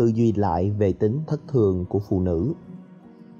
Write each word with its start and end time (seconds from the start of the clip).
Tư 0.00 0.06
duy 0.06 0.32
lại 0.32 0.70
về 0.70 0.92
tính 0.92 1.20
thất 1.26 1.40
thường 1.48 1.84
của 1.88 1.98
phụ 1.98 2.20
nữ 2.20 2.52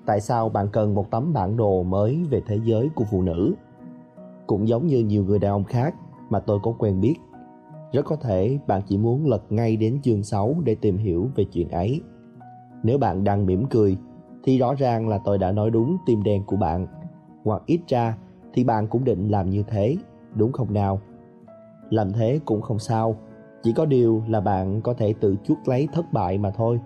Tại 0.07 0.21
sao 0.21 0.49
bạn 0.49 0.69
cần 0.73 0.95
một 0.95 1.11
tấm 1.11 1.33
bản 1.33 1.57
đồ 1.57 1.83
mới 1.83 2.25
về 2.31 2.43
thế 2.47 2.59
giới 2.65 2.89
của 2.95 3.05
phụ 3.11 3.23
nữ? 3.23 3.55
Cũng 4.47 4.69
giống 4.69 4.87
như 4.87 4.99
nhiều 4.99 5.25
người 5.25 5.39
đàn 5.39 5.51
ông 5.51 5.65
khác 5.65 5.95
mà 6.31 6.41
tôi 6.41 6.59
có 6.63 6.75
quen 6.79 7.01
biết. 7.01 7.15
Rất 7.93 8.05
có 8.05 8.17
thể 8.17 8.59
bạn 8.67 8.83
chỉ 8.87 8.99
muốn 8.99 9.27
lật 9.27 9.53
ngay 9.53 9.77
đến 9.77 10.03
chương 10.03 10.23
6 10.23 10.55
để 10.65 10.75
tìm 10.75 10.99
hiểu 10.99 11.31
về 11.35 11.45
chuyện 11.45 11.69
ấy. 11.71 12.01
Nếu 12.83 12.99
bạn 12.99 13.25
đang 13.25 13.47
mỉm 13.47 13.67
cười, 13.67 13.97
thì 14.43 14.59
rõ 14.59 14.75
ràng 14.75 15.09
là 15.09 15.19
tôi 15.25 15.39
đã 15.39 15.53
nói 15.53 15.71
đúng 15.71 15.97
tim 16.07 16.23
đen 16.23 16.43
của 16.47 16.57
bạn. 16.57 16.87
Hoặc 17.45 17.63
ít 17.67 17.81
ra 17.89 18.17
thì 18.53 18.65
bạn 18.65 18.87
cũng 18.87 19.05
định 19.05 19.29
làm 19.29 19.51
như 19.51 19.63
thế, 19.63 19.97
đúng 20.35 20.53
không 20.53 20.75
nào? 20.75 21.01
Làm 21.91 22.13
thế 22.13 22.41
cũng 22.45 22.63
không 22.63 22.79
sao, 22.79 23.17
chỉ 23.63 23.73
có 23.73 23.87
điều 23.87 24.23
là 24.29 24.41
bạn 24.41 24.81
có 24.83 24.95
thể 24.95 25.15
tự 25.21 25.37
chuốc 25.45 25.69
lấy 25.69 25.89
thất 25.93 26.13
bại 26.13 26.39
mà 26.39 26.51
thôi. 26.51 26.81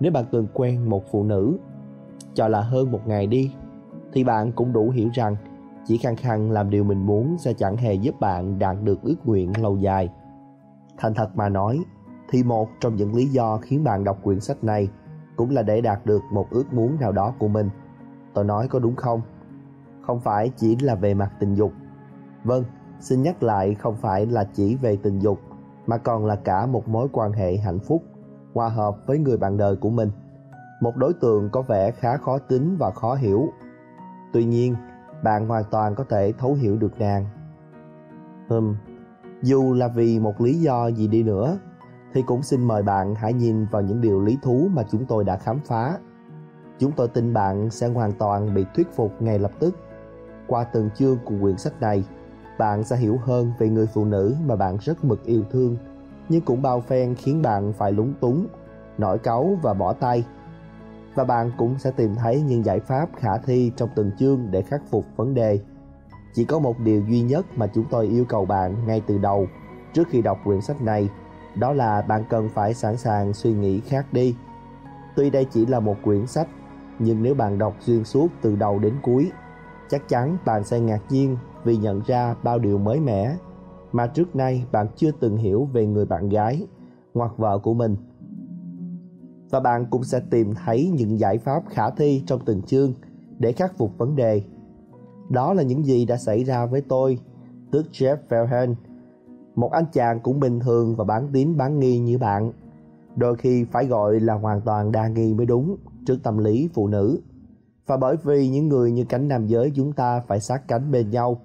Nếu 0.00 0.12
bạn 0.12 0.24
từng 0.30 0.46
quen 0.54 0.90
một 0.90 1.04
phụ 1.10 1.24
nữ, 1.24 1.58
cho 2.34 2.48
là 2.48 2.60
hơn 2.60 2.92
một 2.92 3.00
ngày 3.06 3.26
đi, 3.26 3.52
thì 4.12 4.24
bạn 4.24 4.52
cũng 4.52 4.72
đủ 4.72 4.90
hiểu 4.90 5.08
rằng 5.14 5.36
chỉ 5.84 5.98
khăng 5.98 6.16
khăng 6.16 6.50
làm 6.50 6.70
điều 6.70 6.84
mình 6.84 7.06
muốn 7.06 7.36
sẽ 7.38 7.52
chẳng 7.52 7.76
hề 7.76 7.94
giúp 7.94 8.20
bạn 8.20 8.58
đạt 8.58 8.76
được 8.82 9.02
ước 9.02 9.16
nguyện 9.24 9.52
lâu 9.62 9.76
dài. 9.76 10.08
Thành 10.96 11.14
thật 11.14 11.36
mà 11.36 11.48
nói, 11.48 11.78
thì 12.28 12.42
một 12.42 12.68
trong 12.80 12.96
những 12.96 13.14
lý 13.14 13.26
do 13.26 13.58
khiến 13.62 13.84
bạn 13.84 14.04
đọc 14.04 14.18
quyển 14.22 14.40
sách 14.40 14.64
này 14.64 14.88
cũng 15.36 15.50
là 15.50 15.62
để 15.62 15.80
đạt 15.80 16.06
được 16.06 16.22
một 16.32 16.46
ước 16.50 16.72
muốn 16.72 17.00
nào 17.00 17.12
đó 17.12 17.34
của 17.38 17.48
mình. 17.48 17.70
Tôi 18.34 18.44
nói 18.44 18.68
có 18.68 18.78
đúng 18.78 18.96
không? 18.96 19.20
Không 20.00 20.20
phải 20.20 20.50
chỉ 20.56 20.76
là 20.76 20.94
về 20.94 21.14
mặt 21.14 21.32
tình 21.40 21.54
dục. 21.54 21.72
Vâng, 22.44 22.64
xin 23.00 23.22
nhắc 23.22 23.42
lại 23.42 23.74
không 23.74 23.96
phải 23.96 24.26
là 24.26 24.44
chỉ 24.54 24.76
về 24.76 24.96
tình 25.02 25.18
dục 25.18 25.40
mà 25.86 25.98
còn 25.98 26.26
là 26.26 26.36
cả 26.36 26.66
một 26.66 26.88
mối 26.88 27.08
quan 27.12 27.32
hệ 27.32 27.56
hạnh 27.56 27.78
phúc, 27.78 28.02
hòa 28.54 28.68
hợp 28.68 28.96
với 29.06 29.18
người 29.18 29.36
bạn 29.36 29.56
đời 29.56 29.76
của 29.76 29.90
mình. 29.90 30.10
Một 30.80 30.96
đối 30.96 31.14
tượng 31.14 31.50
có 31.50 31.62
vẻ 31.62 31.90
khá 31.90 32.16
khó 32.16 32.38
tính 32.38 32.76
và 32.78 32.90
khó 32.90 33.14
hiểu. 33.14 33.48
Tuy 34.32 34.44
nhiên, 34.44 34.74
bạn 35.22 35.48
hoàn 35.48 35.64
toàn 35.70 35.94
có 35.94 36.04
thể 36.04 36.32
thấu 36.38 36.54
hiểu 36.54 36.76
được 36.76 36.98
nàng. 36.98 37.26
Hừm, 38.48 38.76
dù 39.42 39.74
là 39.74 39.88
vì 39.88 40.18
một 40.18 40.40
lý 40.40 40.54
do 40.54 40.86
gì 40.86 41.08
đi 41.08 41.22
nữa, 41.22 41.58
thì 42.12 42.22
cũng 42.22 42.42
xin 42.42 42.64
mời 42.64 42.82
bạn 42.82 43.14
hãy 43.14 43.32
nhìn 43.32 43.66
vào 43.66 43.82
những 43.82 44.00
điều 44.00 44.20
lý 44.20 44.38
thú 44.42 44.68
mà 44.72 44.82
chúng 44.90 45.04
tôi 45.06 45.24
đã 45.24 45.36
khám 45.36 45.60
phá. 45.64 45.98
Chúng 46.78 46.92
tôi 46.92 47.08
tin 47.08 47.34
bạn 47.34 47.70
sẽ 47.70 47.88
hoàn 47.88 48.12
toàn 48.12 48.54
bị 48.54 48.64
thuyết 48.74 48.92
phục 48.96 49.22
ngay 49.22 49.38
lập 49.38 49.50
tức. 49.58 49.76
Qua 50.46 50.64
từng 50.64 50.90
chương 50.94 51.18
của 51.24 51.34
quyển 51.42 51.56
sách 51.56 51.80
này, 51.80 52.04
bạn 52.58 52.84
sẽ 52.84 52.96
hiểu 52.96 53.18
hơn 53.22 53.52
về 53.58 53.68
người 53.68 53.86
phụ 53.86 54.04
nữ 54.04 54.34
mà 54.46 54.56
bạn 54.56 54.78
rất 54.80 55.04
mực 55.04 55.24
yêu 55.24 55.44
thương, 55.50 55.76
nhưng 56.28 56.40
cũng 56.40 56.62
bao 56.62 56.80
phen 56.80 57.14
khiến 57.14 57.42
bạn 57.42 57.72
phải 57.72 57.92
lúng 57.92 58.14
túng, 58.20 58.46
nổi 58.98 59.18
cáu 59.18 59.58
và 59.62 59.74
bỏ 59.74 59.92
tay. 59.92 60.24
Và 61.14 61.24
bạn 61.24 61.52
cũng 61.58 61.78
sẽ 61.78 61.90
tìm 61.90 62.14
thấy 62.14 62.42
những 62.42 62.64
giải 62.64 62.80
pháp 62.80 63.08
khả 63.16 63.38
thi 63.38 63.72
trong 63.76 63.88
từng 63.94 64.10
chương 64.18 64.48
để 64.50 64.62
khắc 64.62 64.82
phục 64.90 65.04
vấn 65.16 65.34
đề. 65.34 65.60
Chỉ 66.34 66.44
có 66.44 66.58
một 66.58 66.78
điều 66.78 67.02
duy 67.08 67.20
nhất 67.20 67.46
mà 67.56 67.66
chúng 67.66 67.84
tôi 67.90 68.06
yêu 68.06 68.24
cầu 68.24 68.44
bạn 68.44 68.86
ngay 68.86 69.02
từ 69.06 69.18
đầu 69.18 69.46
trước 69.92 70.08
khi 70.10 70.22
đọc 70.22 70.38
quyển 70.44 70.60
sách 70.60 70.82
này, 70.82 71.10
đó 71.54 71.72
là 71.72 72.02
bạn 72.02 72.24
cần 72.30 72.48
phải 72.48 72.74
sẵn 72.74 72.96
sàng 72.96 73.34
suy 73.34 73.52
nghĩ 73.52 73.80
khác 73.80 74.06
đi. 74.12 74.36
Tuy 75.16 75.30
đây 75.30 75.44
chỉ 75.44 75.66
là 75.66 75.80
một 75.80 75.96
quyển 76.02 76.26
sách, 76.26 76.48
nhưng 76.98 77.22
nếu 77.22 77.34
bạn 77.34 77.58
đọc 77.58 77.74
xuyên 77.80 78.04
suốt 78.04 78.28
từ 78.40 78.56
đầu 78.56 78.78
đến 78.78 78.94
cuối, 79.02 79.30
chắc 79.88 80.08
chắn 80.08 80.36
bạn 80.44 80.64
sẽ 80.64 80.80
ngạc 80.80 81.00
nhiên 81.08 81.36
vì 81.66 81.76
nhận 81.76 82.00
ra 82.06 82.34
bao 82.42 82.58
điều 82.58 82.78
mới 82.78 83.00
mẻ 83.00 83.36
mà 83.92 84.06
trước 84.06 84.36
nay 84.36 84.64
bạn 84.72 84.86
chưa 84.96 85.10
từng 85.20 85.36
hiểu 85.36 85.64
về 85.72 85.86
người 85.86 86.04
bạn 86.04 86.28
gái 86.28 86.66
hoặc 87.14 87.32
vợ 87.36 87.58
của 87.58 87.74
mình. 87.74 87.96
Và 89.50 89.60
bạn 89.60 89.86
cũng 89.90 90.04
sẽ 90.04 90.20
tìm 90.30 90.54
thấy 90.64 90.90
những 90.94 91.18
giải 91.18 91.38
pháp 91.38 91.62
khả 91.68 91.90
thi 91.90 92.22
trong 92.26 92.40
từng 92.44 92.62
chương 92.62 92.92
để 93.38 93.52
khắc 93.52 93.78
phục 93.78 93.98
vấn 93.98 94.16
đề. 94.16 94.42
Đó 95.28 95.54
là 95.54 95.62
những 95.62 95.84
gì 95.84 96.04
đã 96.04 96.16
xảy 96.16 96.44
ra 96.44 96.66
với 96.66 96.80
tôi, 96.80 97.18
tức 97.70 97.86
Jeff 97.92 98.16
Felhen, 98.28 98.74
một 99.54 99.72
anh 99.72 99.84
chàng 99.92 100.20
cũng 100.20 100.40
bình 100.40 100.60
thường 100.60 100.96
và 100.96 101.04
bán 101.04 101.28
tín 101.32 101.56
bán 101.56 101.80
nghi 101.80 101.98
như 101.98 102.18
bạn. 102.18 102.52
Đôi 103.16 103.36
khi 103.36 103.64
phải 103.64 103.86
gọi 103.86 104.20
là 104.20 104.34
hoàn 104.34 104.60
toàn 104.60 104.92
đa 104.92 105.08
nghi 105.08 105.34
mới 105.34 105.46
đúng 105.46 105.76
trước 106.06 106.18
tâm 106.22 106.38
lý 106.38 106.68
phụ 106.74 106.88
nữ. 106.88 107.20
Và 107.86 107.96
bởi 107.96 108.16
vì 108.24 108.48
những 108.48 108.68
người 108.68 108.92
như 108.92 109.04
cánh 109.04 109.28
nam 109.28 109.46
giới 109.46 109.72
chúng 109.76 109.92
ta 109.92 110.20
phải 110.20 110.40
sát 110.40 110.68
cánh 110.68 110.90
bên 110.90 111.10
nhau 111.10 111.40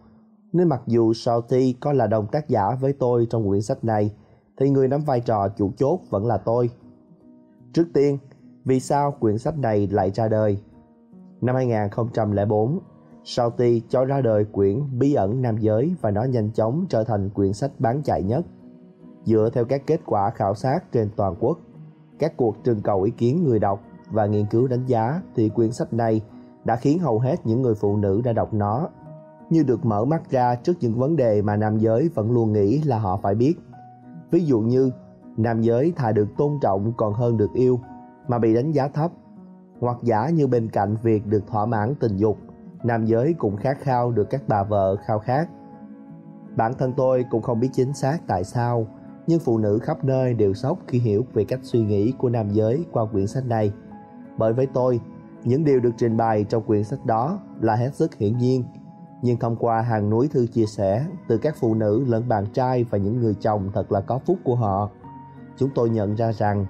nên 0.53 0.69
mặc 0.69 0.81
dù 0.87 1.13
Salty 1.13 1.75
có 1.79 1.93
là 1.93 2.07
đồng 2.07 2.27
tác 2.27 2.49
giả 2.49 2.75
với 2.81 2.93
tôi 2.93 3.27
trong 3.29 3.47
quyển 3.47 3.61
sách 3.61 3.83
này, 3.83 4.11
thì 4.57 4.69
người 4.69 4.87
nắm 4.87 5.01
vai 5.01 5.19
trò 5.19 5.49
chủ 5.49 5.71
chốt 5.77 5.99
vẫn 6.09 6.25
là 6.25 6.37
tôi. 6.37 6.69
Trước 7.73 7.87
tiên, 7.93 8.17
vì 8.65 8.79
sao 8.79 9.11
quyển 9.19 9.37
sách 9.37 9.57
này 9.57 9.87
lại 9.87 10.11
ra 10.11 10.27
đời? 10.27 10.57
Năm 11.41 11.55
2004, 11.55 12.79
Salty 13.23 13.81
cho 13.89 14.05
ra 14.05 14.21
đời 14.21 14.45
quyển 14.45 14.99
Bí 14.99 15.13
ẩn 15.13 15.41
nam 15.41 15.57
giới 15.57 15.95
và 16.01 16.11
nó 16.11 16.23
nhanh 16.23 16.51
chóng 16.51 16.85
trở 16.89 17.03
thành 17.03 17.29
quyển 17.29 17.53
sách 17.53 17.71
bán 17.79 18.01
chạy 18.03 18.23
nhất. 18.23 18.45
Dựa 19.23 19.49
theo 19.53 19.65
các 19.65 19.81
kết 19.87 19.99
quả 20.05 20.29
khảo 20.29 20.55
sát 20.55 20.91
trên 20.91 21.09
toàn 21.15 21.35
quốc, 21.39 21.59
các 22.19 22.37
cuộc 22.37 22.55
trưng 22.63 22.81
cầu 22.81 23.01
ý 23.01 23.11
kiến 23.11 23.43
người 23.43 23.59
đọc 23.59 23.81
và 24.11 24.25
nghiên 24.25 24.45
cứu 24.45 24.67
đánh 24.67 24.85
giá 24.85 25.21
thì 25.35 25.49
quyển 25.49 25.71
sách 25.71 25.93
này 25.93 26.21
đã 26.65 26.75
khiến 26.75 26.99
hầu 26.99 27.19
hết 27.19 27.45
những 27.45 27.61
người 27.61 27.75
phụ 27.75 27.97
nữ 27.97 28.21
đã 28.23 28.33
đọc 28.33 28.53
nó 28.53 28.89
như 29.51 29.63
được 29.63 29.85
mở 29.85 30.05
mắt 30.05 30.31
ra 30.31 30.55
trước 30.55 30.73
những 30.79 30.99
vấn 30.99 31.15
đề 31.15 31.41
mà 31.41 31.55
nam 31.55 31.77
giới 31.77 32.09
vẫn 32.15 32.31
luôn 32.31 32.53
nghĩ 32.53 32.81
là 32.81 32.99
họ 32.99 33.17
phải 33.17 33.35
biết. 33.35 33.55
Ví 34.31 34.45
dụ 34.45 34.59
như, 34.59 34.91
nam 35.37 35.61
giới 35.61 35.93
thà 35.95 36.11
được 36.11 36.27
tôn 36.37 36.59
trọng 36.61 36.93
còn 36.97 37.13
hơn 37.13 37.37
được 37.37 37.53
yêu, 37.53 37.79
mà 38.27 38.39
bị 38.39 38.53
đánh 38.53 38.71
giá 38.71 38.87
thấp. 38.87 39.11
Hoặc 39.79 39.97
giả 40.01 40.29
như 40.29 40.47
bên 40.47 40.69
cạnh 40.69 40.95
việc 41.03 41.27
được 41.27 41.47
thỏa 41.47 41.65
mãn 41.65 41.95
tình 41.99 42.17
dục, 42.17 42.37
nam 42.83 43.05
giới 43.05 43.33
cũng 43.33 43.57
khát 43.57 43.81
khao 43.81 44.11
được 44.11 44.29
các 44.29 44.41
bà 44.47 44.63
vợ 44.63 44.95
khao 45.05 45.19
khát. 45.19 45.49
Bản 46.55 46.73
thân 46.73 46.93
tôi 46.97 47.25
cũng 47.31 47.41
không 47.41 47.59
biết 47.59 47.69
chính 47.73 47.93
xác 47.93 48.17
tại 48.27 48.43
sao, 48.43 48.87
nhưng 49.27 49.39
phụ 49.39 49.57
nữ 49.57 49.79
khắp 49.81 50.03
nơi 50.03 50.33
đều 50.33 50.53
sốc 50.53 50.77
khi 50.87 50.99
hiểu 50.99 51.25
về 51.33 51.43
cách 51.43 51.59
suy 51.63 51.79
nghĩ 51.79 52.13
của 52.17 52.29
nam 52.29 52.49
giới 52.49 52.85
qua 52.91 53.05
quyển 53.05 53.27
sách 53.27 53.45
này. 53.45 53.71
Bởi 54.37 54.53
với 54.53 54.67
tôi, 54.73 54.99
những 55.43 55.63
điều 55.63 55.79
được 55.79 55.91
trình 55.97 56.17
bày 56.17 56.43
trong 56.43 56.63
quyển 56.63 56.83
sách 56.83 57.05
đó 57.05 57.39
là 57.61 57.75
hết 57.75 57.95
sức 57.95 58.15
hiển 58.15 58.37
nhiên– 58.37 58.63
nhưng 59.21 59.37
thông 59.37 59.55
qua 59.55 59.81
hàng 59.81 60.09
núi 60.09 60.27
thư 60.27 60.47
chia 60.47 60.65
sẻ 60.65 61.05
từ 61.27 61.37
các 61.37 61.55
phụ 61.59 61.75
nữ 61.75 62.05
lẫn 62.07 62.27
bạn 62.27 62.45
trai 62.53 62.83
và 62.83 62.97
những 62.97 63.19
người 63.19 63.35
chồng 63.41 63.69
thật 63.73 63.91
là 63.91 64.01
có 64.01 64.19
phúc 64.25 64.37
của 64.43 64.55
họ, 64.55 64.89
chúng 65.57 65.69
tôi 65.75 65.89
nhận 65.89 66.15
ra 66.15 66.31
rằng 66.31 66.65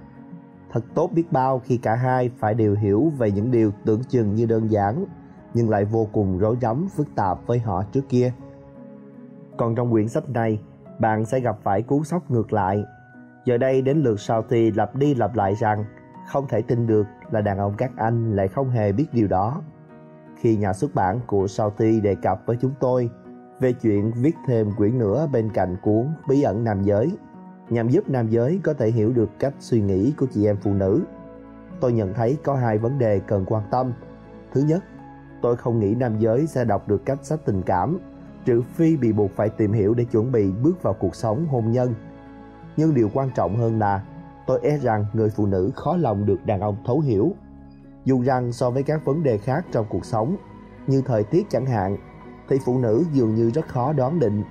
thật 0.71 0.83
tốt 0.95 1.09
biết 1.13 1.31
bao 1.31 1.59
khi 1.59 1.77
cả 1.77 1.95
hai 1.95 2.29
phải 2.39 2.53
đều 2.53 2.75
hiểu 2.75 3.11
về 3.17 3.31
những 3.31 3.51
điều 3.51 3.71
tưởng 3.85 4.03
chừng 4.03 4.35
như 4.35 4.45
đơn 4.45 4.71
giản 4.71 5.05
nhưng 5.53 5.69
lại 5.69 5.85
vô 5.85 6.07
cùng 6.11 6.37
rối 6.37 6.57
rắm 6.61 6.87
phức 6.95 7.07
tạp 7.15 7.47
với 7.47 7.59
họ 7.59 7.83
trước 7.91 8.09
kia. 8.09 8.33
Còn 9.57 9.75
trong 9.75 9.91
quyển 9.91 10.07
sách 10.07 10.29
này, 10.29 10.59
bạn 10.99 11.25
sẽ 11.25 11.39
gặp 11.39 11.57
phải 11.63 11.81
cú 11.81 12.03
sốc 12.03 12.31
ngược 12.31 12.53
lại. 12.53 12.83
Giờ 13.45 13.57
đây 13.57 13.81
đến 13.81 13.97
lượt 13.97 14.19
sao 14.19 14.43
thì 14.49 14.71
lặp 14.71 14.95
đi 14.95 15.15
lặp 15.15 15.35
lại 15.35 15.55
rằng 15.55 15.85
không 16.27 16.47
thể 16.47 16.61
tin 16.61 16.87
được 16.87 17.07
là 17.31 17.41
đàn 17.41 17.57
ông 17.57 17.73
các 17.77 17.91
anh 17.97 18.35
lại 18.35 18.47
không 18.47 18.69
hề 18.69 18.91
biết 18.91 19.05
điều 19.13 19.27
đó 19.27 19.61
khi 20.41 20.55
nhà 20.55 20.73
xuất 20.73 20.95
bản 20.95 21.19
của 21.27 21.47
Sauti 21.47 21.99
đề 21.99 22.15
cập 22.15 22.41
với 22.45 22.57
chúng 22.61 22.71
tôi 22.79 23.09
về 23.59 23.73
chuyện 23.73 24.11
viết 24.15 24.35
thêm 24.47 24.71
quyển 24.77 24.99
nữa 24.99 25.27
bên 25.31 25.49
cạnh 25.53 25.77
cuốn 25.81 26.07
Bí 26.27 26.41
ẩn 26.41 26.63
nam 26.63 26.83
giới 26.83 27.11
nhằm 27.69 27.89
giúp 27.89 28.09
nam 28.09 28.29
giới 28.29 28.59
có 28.63 28.73
thể 28.73 28.91
hiểu 28.91 29.13
được 29.13 29.29
cách 29.39 29.53
suy 29.59 29.81
nghĩ 29.81 30.13
của 30.17 30.25
chị 30.33 30.45
em 30.45 30.57
phụ 30.61 30.73
nữ. 30.73 31.01
Tôi 31.79 31.93
nhận 31.93 32.13
thấy 32.13 32.37
có 32.43 32.55
hai 32.55 32.77
vấn 32.77 32.99
đề 32.99 33.19
cần 33.19 33.45
quan 33.47 33.63
tâm. 33.71 33.93
Thứ 34.53 34.61
nhất, 34.61 34.83
tôi 35.41 35.55
không 35.55 35.79
nghĩ 35.79 35.95
nam 35.95 36.19
giới 36.19 36.47
sẽ 36.47 36.65
đọc 36.65 36.87
được 36.87 37.05
cách 37.05 37.25
sách 37.25 37.39
tình 37.45 37.61
cảm 37.61 37.99
trừ 38.45 38.61
phi 38.61 38.97
bị 38.97 39.11
buộc 39.11 39.31
phải 39.35 39.49
tìm 39.49 39.73
hiểu 39.73 39.93
để 39.93 40.03
chuẩn 40.03 40.31
bị 40.31 40.51
bước 40.51 40.83
vào 40.83 40.93
cuộc 40.93 41.15
sống 41.15 41.47
hôn 41.47 41.71
nhân. 41.71 41.93
Nhưng 42.77 42.93
điều 42.93 43.09
quan 43.13 43.29
trọng 43.35 43.57
hơn 43.57 43.79
là 43.79 44.03
tôi 44.47 44.59
e 44.63 44.77
rằng 44.77 45.05
người 45.13 45.29
phụ 45.29 45.45
nữ 45.45 45.71
khó 45.75 45.97
lòng 45.97 46.25
được 46.25 46.45
đàn 46.45 46.61
ông 46.61 46.75
thấu 46.85 46.99
hiểu 46.99 47.33
dù 48.05 48.21
rằng 48.21 48.51
so 48.51 48.69
với 48.69 48.83
các 48.83 49.05
vấn 49.05 49.23
đề 49.23 49.37
khác 49.37 49.65
trong 49.71 49.85
cuộc 49.89 50.05
sống, 50.05 50.35
như 50.87 51.01
thời 51.05 51.23
tiết 51.23 51.49
chẳng 51.49 51.65
hạn, 51.65 51.97
thì 52.49 52.57
phụ 52.65 52.79
nữ 52.79 53.03
dường 53.13 53.35
như 53.35 53.49
rất 53.49 53.67
khó 53.67 53.93
đoán 53.93 54.19
định, 54.19 54.43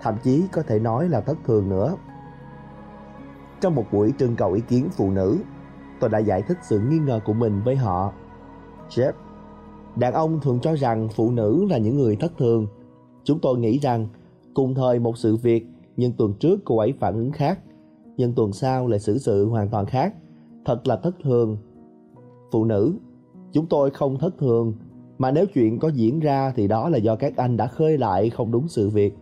thậm 0.00 0.14
chí 0.22 0.44
có 0.52 0.62
thể 0.62 0.78
nói 0.78 1.08
là 1.08 1.20
thất 1.20 1.38
thường 1.44 1.68
nữa. 1.68 1.96
Trong 3.60 3.74
một 3.74 3.84
buổi 3.92 4.12
trưng 4.18 4.36
cầu 4.36 4.52
ý 4.52 4.60
kiến 4.60 4.88
phụ 4.92 5.10
nữ, 5.10 5.38
tôi 6.00 6.10
đã 6.10 6.18
giải 6.18 6.42
thích 6.42 6.58
sự 6.62 6.80
nghi 6.80 6.98
ngờ 6.98 7.20
của 7.24 7.32
mình 7.32 7.62
với 7.64 7.76
họ. 7.76 8.12
Jeff, 8.88 9.12
đàn 9.96 10.14
ông 10.14 10.40
thường 10.40 10.60
cho 10.62 10.76
rằng 10.76 11.08
phụ 11.08 11.30
nữ 11.30 11.66
là 11.70 11.78
những 11.78 11.96
người 11.96 12.16
thất 12.16 12.32
thường. 12.38 12.66
Chúng 13.24 13.38
tôi 13.40 13.58
nghĩ 13.58 13.78
rằng 13.78 14.08
cùng 14.54 14.74
thời 14.74 14.98
một 14.98 15.18
sự 15.18 15.36
việc 15.36 15.66
nhưng 15.96 16.12
tuần 16.12 16.34
trước 16.40 16.60
cô 16.64 16.78
ấy 16.78 16.94
phản 17.00 17.14
ứng 17.14 17.32
khác, 17.32 17.58
nhưng 18.16 18.34
tuần 18.34 18.52
sau 18.52 18.88
lại 18.88 19.00
xử 19.00 19.18
sự 19.18 19.48
hoàn 19.48 19.68
toàn 19.68 19.86
khác. 19.86 20.14
Thật 20.64 20.86
là 20.86 20.96
thất 20.96 21.14
thường. 21.22 21.58
Phụ 22.50 22.64
nữ, 22.64 22.94
chúng 23.52 23.66
tôi 23.66 23.90
không 23.90 24.18
thất 24.18 24.38
thường, 24.38 24.74
mà 25.18 25.30
nếu 25.30 25.46
chuyện 25.46 25.78
có 25.78 25.88
diễn 25.88 26.20
ra 26.20 26.52
thì 26.56 26.68
đó 26.68 26.88
là 26.88 26.98
do 26.98 27.16
các 27.16 27.36
anh 27.36 27.56
đã 27.56 27.66
khơi 27.66 27.98
lại 27.98 28.30
không 28.30 28.52
đúng 28.52 28.68
sự 28.68 28.88
việc, 28.88 29.14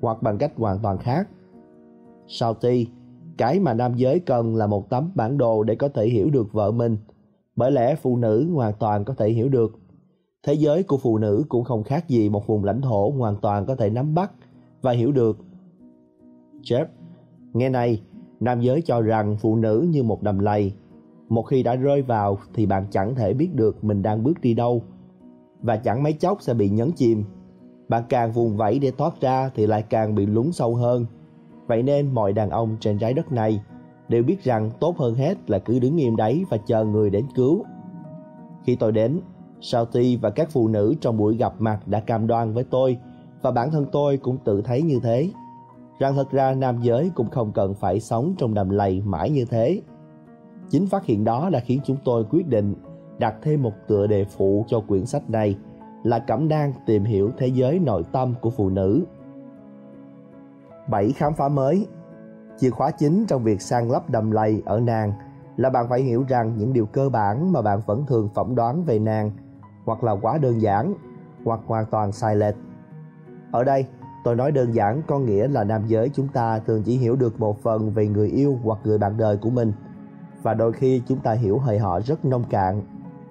hoặc 0.00 0.22
bằng 0.22 0.38
cách 0.38 0.52
hoàn 0.56 0.78
toàn 0.82 0.98
khác. 0.98 1.28
Sauti, 2.26 2.86
cái 3.38 3.60
mà 3.60 3.74
nam 3.74 3.94
giới 3.94 4.20
cần 4.20 4.56
là 4.56 4.66
một 4.66 4.90
tấm 4.90 5.10
bản 5.14 5.38
đồ 5.38 5.62
để 5.62 5.74
có 5.74 5.88
thể 5.88 6.08
hiểu 6.08 6.30
được 6.30 6.52
vợ 6.52 6.70
mình. 6.70 6.96
Bởi 7.56 7.72
lẽ 7.72 7.94
phụ 7.94 8.16
nữ 8.16 8.50
hoàn 8.52 8.74
toàn 8.78 9.04
có 9.04 9.14
thể 9.14 9.30
hiểu 9.30 9.48
được. 9.48 9.78
Thế 10.42 10.54
giới 10.54 10.82
của 10.82 10.96
phụ 10.96 11.18
nữ 11.18 11.44
cũng 11.48 11.64
không 11.64 11.82
khác 11.82 12.08
gì 12.08 12.28
một 12.28 12.46
vùng 12.46 12.64
lãnh 12.64 12.80
thổ 12.80 13.10
hoàn 13.10 13.36
toàn 13.36 13.66
có 13.66 13.76
thể 13.76 13.90
nắm 13.90 14.14
bắt 14.14 14.32
và 14.82 14.92
hiểu 14.92 15.12
được. 15.12 15.38
Jeff, 16.62 16.86
nghe 17.52 17.68
này, 17.68 18.02
nam 18.40 18.60
giới 18.60 18.82
cho 18.82 19.00
rằng 19.00 19.36
phụ 19.40 19.56
nữ 19.56 19.86
như 19.90 20.02
một 20.02 20.22
đầm 20.22 20.38
lầy. 20.38 20.72
Một 21.28 21.42
khi 21.42 21.62
đã 21.62 21.74
rơi 21.74 22.02
vào 22.02 22.38
thì 22.54 22.66
bạn 22.66 22.86
chẳng 22.90 23.14
thể 23.14 23.34
biết 23.34 23.54
được 23.54 23.84
mình 23.84 24.02
đang 24.02 24.24
bước 24.24 24.40
đi 24.40 24.54
đâu 24.54 24.82
và 25.62 25.76
chẳng 25.76 26.02
mấy 26.02 26.12
chốc 26.12 26.42
sẽ 26.42 26.54
bị 26.54 26.68
nhấn 26.68 26.90
chìm. 26.92 27.24
Bạn 27.88 28.02
càng 28.08 28.32
vùng 28.32 28.56
vẫy 28.56 28.78
để 28.78 28.90
thoát 28.90 29.20
ra 29.20 29.50
thì 29.54 29.66
lại 29.66 29.82
càng 29.82 30.14
bị 30.14 30.26
lún 30.26 30.52
sâu 30.52 30.74
hơn. 30.74 31.06
Vậy 31.66 31.82
nên 31.82 32.14
mọi 32.14 32.32
đàn 32.32 32.50
ông 32.50 32.76
trên 32.80 32.98
trái 32.98 33.14
đất 33.14 33.32
này 33.32 33.60
đều 34.08 34.22
biết 34.22 34.44
rằng 34.44 34.70
tốt 34.80 34.98
hơn 34.98 35.14
hết 35.14 35.50
là 35.50 35.58
cứ 35.58 35.78
đứng 35.78 35.96
im 35.96 36.16
đấy 36.16 36.44
và 36.50 36.56
chờ 36.56 36.84
người 36.84 37.10
đến 37.10 37.24
cứu. 37.34 37.64
Khi 38.64 38.76
tôi 38.76 38.92
đến, 38.92 39.20
Sauti 39.60 40.16
và 40.16 40.30
các 40.30 40.50
phụ 40.50 40.68
nữ 40.68 40.94
trong 41.00 41.16
buổi 41.16 41.36
gặp 41.36 41.54
mặt 41.58 41.88
đã 41.88 42.00
cam 42.00 42.26
đoan 42.26 42.52
với 42.52 42.64
tôi 42.64 42.98
và 43.42 43.50
bản 43.50 43.70
thân 43.70 43.86
tôi 43.92 44.16
cũng 44.16 44.38
tự 44.44 44.62
thấy 44.62 44.82
như 44.82 45.00
thế. 45.02 45.30
Rằng 45.98 46.14
thật 46.14 46.30
ra 46.30 46.54
nam 46.54 46.78
giới 46.82 47.10
cũng 47.14 47.30
không 47.30 47.52
cần 47.52 47.74
phải 47.74 48.00
sống 48.00 48.34
trong 48.38 48.54
đầm 48.54 48.70
lầy 48.70 49.02
mãi 49.06 49.30
như 49.30 49.44
thế. 49.44 49.80
Chính 50.70 50.86
phát 50.86 51.04
hiện 51.04 51.24
đó 51.24 51.50
đã 51.52 51.60
khiến 51.60 51.80
chúng 51.84 51.96
tôi 52.04 52.24
quyết 52.30 52.48
định 52.48 52.74
đặt 53.18 53.34
thêm 53.42 53.62
một 53.62 53.72
tựa 53.86 54.06
đề 54.06 54.24
phụ 54.24 54.64
cho 54.68 54.80
quyển 54.80 55.06
sách 55.06 55.30
này 55.30 55.58
là 56.02 56.18
cẩm 56.18 56.48
nang 56.48 56.72
tìm 56.86 57.04
hiểu 57.04 57.30
thế 57.38 57.46
giới 57.46 57.78
nội 57.78 58.02
tâm 58.12 58.34
của 58.40 58.50
phụ 58.50 58.70
nữ. 58.70 59.04
7 60.90 61.12
khám 61.12 61.34
phá 61.34 61.48
mới 61.48 61.86
Chìa 62.58 62.70
khóa 62.70 62.90
chính 62.90 63.26
trong 63.26 63.44
việc 63.44 63.62
sang 63.62 63.90
lấp 63.90 64.10
đầm 64.10 64.30
lầy 64.30 64.62
ở 64.66 64.80
nàng 64.80 65.12
là 65.56 65.70
bạn 65.70 65.86
phải 65.88 66.02
hiểu 66.02 66.24
rằng 66.28 66.54
những 66.58 66.72
điều 66.72 66.86
cơ 66.86 67.08
bản 67.08 67.52
mà 67.52 67.62
bạn 67.62 67.80
vẫn 67.86 68.06
thường 68.06 68.28
phỏng 68.34 68.54
đoán 68.54 68.84
về 68.84 68.98
nàng 68.98 69.30
hoặc 69.84 70.04
là 70.04 70.12
quá 70.12 70.38
đơn 70.38 70.62
giản 70.62 70.94
hoặc 71.44 71.60
hoàn 71.66 71.86
toàn 71.86 72.12
sai 72.12 72.36
lệch. 72.36 72.54
Ở 73.52 73.64
đây, 73.64 73.86
tôi 74.24 74.36
nói 74.36 74.52
đơn 74.52 74.72
giản 74.74 75.02
có 75.06 75.18
nghĩa 75.18 75.48
là 75.48 75.64
nam 75.64 75.82
giới 75.86 76.08
chúng 76.08 76.28
ta 76.28 76.58
thường 76.58 76.82
chỉ 76.82 76.96
hiểu 76.96 77.16
được 77.16 77.40
một 77.40 77.62
phần 77.62 77.90
về 77.90 78.08
người 78.08 78.28
yêu 78.28 78.58
hoặc 78.62 78.78
người 78.84 78.98
bạn 78.98 79.16
đời 79.16 79.36
của 79.36 79.50
mình 79.50 79.72
và 80.42 80.54
đôi 80.54 80.72
khi 80.72 81.02
chúng 81.06 81.18
ta 81.18 81.32
hiểu 81.32 81.58
hơi 81.58 81.78
họ 81.78 82.00
rất 82.00 82.24
nông 82.24 82.44
cạn 82.50 82.82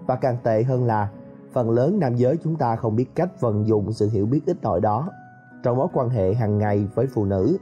và 0.06 0.16
càng 0.16 0.38
tệ 0.44 0.64
hơn 0.64 0.86
là 0.86 1.10
phần 1.54 1.70
lớn 1.70 2.00
nam 2.00 2.16
giới 2.16 2.38
chúng 2.44 2.56
ta 2.56 2.76
không 2.76 2.96
biết 2.96 3.16
cách 3.16 3.42
vận 3.42 3.68
dụng 3.68 3.94
sự 3.94 4.10
hiểu 4.10 4.26
biết 4.26 4.42
ít 4.46 4.58
ỏi 4.62 4.82
đó 4.82 5.10
trong 5.64 5.78
mối 5.78 5.88
quan 5.94 6.10
hệ 6.10 6.34
hàng 6.34 6.58
ngày 6.58 6.88
với 6.96 7.08
phụ 7.08 7.26
nữ. 7.26 7.58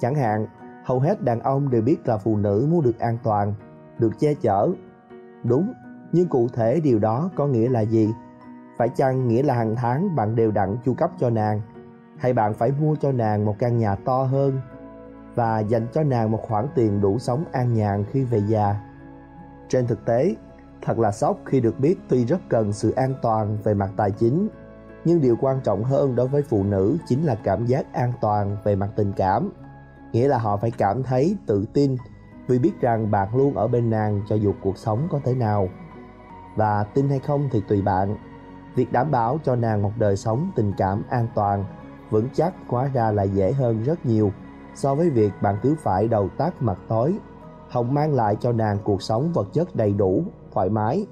Chẳng 0.00 0.14
hạn, 0.14 0.46
hầu 0.84 1.00
hết 1.00 1.22
đàn 1.22 1.40
ông 1.40 1.70
đều 1.70 1.82
biết 1.82 2.08
là 2.08 2.18
phụ 2.18 2.36
nữ 2.36 2.68
muốn 2.70 2.82
được 2.82 2.98
an 2.98 3.18
toàn, 3.22 3.54
được 3.98 4.12
che 4.18 4.34
chở. 4.34 4.68
Đúng, 5.44 5.72
nhưng 6.12 6.28
cụ 6.28 6.48
thể 6.52 6.80
điều 6.80 6.98
đó 6.98 7.30
có 7.34 7.46
nghĩa 7.46 7.68
là 7.68 7.80
gì? 7.80 8.08
Phải 8.78 8.88
chăng 8.88 9.28
nghĩa 9.28 9.42
là 9.42 9.54
hàng 9.54 9.76
tháng 9.76 10.16
bạn 10.16 10.36
đều 10.36 10.50
đặn 10.50 10.76
chu 10.84 10.94
cấp 10.94 11.10
cho 11.18 11.30
nàng, 11.30 11.60
hay 12.16 12.32
bạn 12.32 12.54
phải 12.54 12.72
mua 12.80 12.96
cho 13.00 13.12
nàng 13.12 13.44
một 13.44 13.54
căn 13.58 13.78
nhà 13.78 13.94
to 13.94 14.22
hơn 14.22 14.60
và 15.40 15.60
dành 15.60 15.86
cho 15.92 16.02
nàng 16.02 16.30
một 16.30 16.42
khoản 16.42 16.66
tiền 16.74 17.00
đủ 17.00 17.18
sống 17.18 17.44
an 17.52 17.74
nhàn 17.74 18.04
khi 18.12 18.24
về 18.24 18.42
già? 18.46 18.76
Trên 19.68 19.86
thực 19.86 20.04
tế, 20.04 20.34
thật 20.82 20.98
là 20.98 21.12
sốc 21.12 21.38
khi 21.44 21.60
được 21.60 21.78
biết 21.78 21.98
tuy 22.08 22.24
rất 22.24 22.40
cần 22.48 22.72
sự 22.72 22.90
an 22.90 23.14
toàn 23.22 23.58
về 23.64 23.74
mặt 23.74 23.90
tài 23.96 24.10
chính 24.10 24.48
nhưng 25.04 25.20
điều 25.20 25.36
quan 25.40 25.60
trọng 25.60 25.84
hơn 25.84 26.16
đối 26.16 26.28
với 26.28 26.42
phụ 26.42 26.64
nữ 26.64 26.96
chính 27.08 27.24
là 27.24 27.34
cảm 27.34 27.66
giác 27.66 27.92
an 27.92 28.12
toàn 28.20 28.56
về 28.64 28.76
mặt 28.76 28.90
tình 28.96 29.12
cảm. 29.16 29.50
Nghĩa 30.12 30.28
là 30.28 30.38
họ 30.38 30.56
phải 30.56 30.70
cảm 30.70 31.02
thấy 31.02 31.36
tự 31.46 31.64
tin 31.72 31.96
vì 32.46 32.58
biết 32.58 32.80
rằng 32.80 33.10
bạn 33.10 33.36
luôn 33.36 33.54
ở 33.54 33.68
bên 33.68 33.90
nàng 33.90 34.22
cho 34.28 34.36
dù 34.36 34.54
cuộc 34.62 34.78
sống 34.78 35.08
có 35.10 35.20
thế 35.24 35.34
nào. 35.34 35.68
Và 36.56 36.84
tin 36.84 37.08
hay 37.08 37.18
không 37.18 37.48
thì 37.52 37.62
tùy 37.68 37.82
bạn. 37.82 38.16
Việc 38.74 38.92
đảm 38.92 39.10
bảo 39.10 39.38
cho 39.44 39.56
nàng 39.56 39.82
một 39.82 39.92
đời 39.98 40.16
sống 40.16 40.50
tình 40.56 40.72
cảm 40.76 41.02
an 41.10 41.26
toàn 41.34 41.64
vững 42.10 42.28
chắc 42.34 42.54
hóa 42.68 42.90
ra 42.94 43.10
là 43.10 43.22
dễ 43.22 43.52
hơn 43.52 43.82
rất 43.82 44.06
nhiều 44.06 44.32
so 44.74 44.94
với 44.94 45.10
việc 45.10 45.32
bạn 45.42 45.56
cứ 45.62 45.74
phải 45.82 46.08
đầu 46.08 46.28
tắt 46.38 46.62
mặt 46.62 46.78
tối, 46.88 47.14
hồng 47.68 47.94
mang 47.94 48.14
lại 48.14 48.36
cho 48.40 48.52
nàng 48.52 48.78
cuộc 48.84 49.02
sống 49.02 49.32
vật 49.34 49.48
chất 49.52 49.76
đầy 49.76 49.92
đủ, 49.92 50.24
thoải 50.52 50.70
mái. 50.70 51.06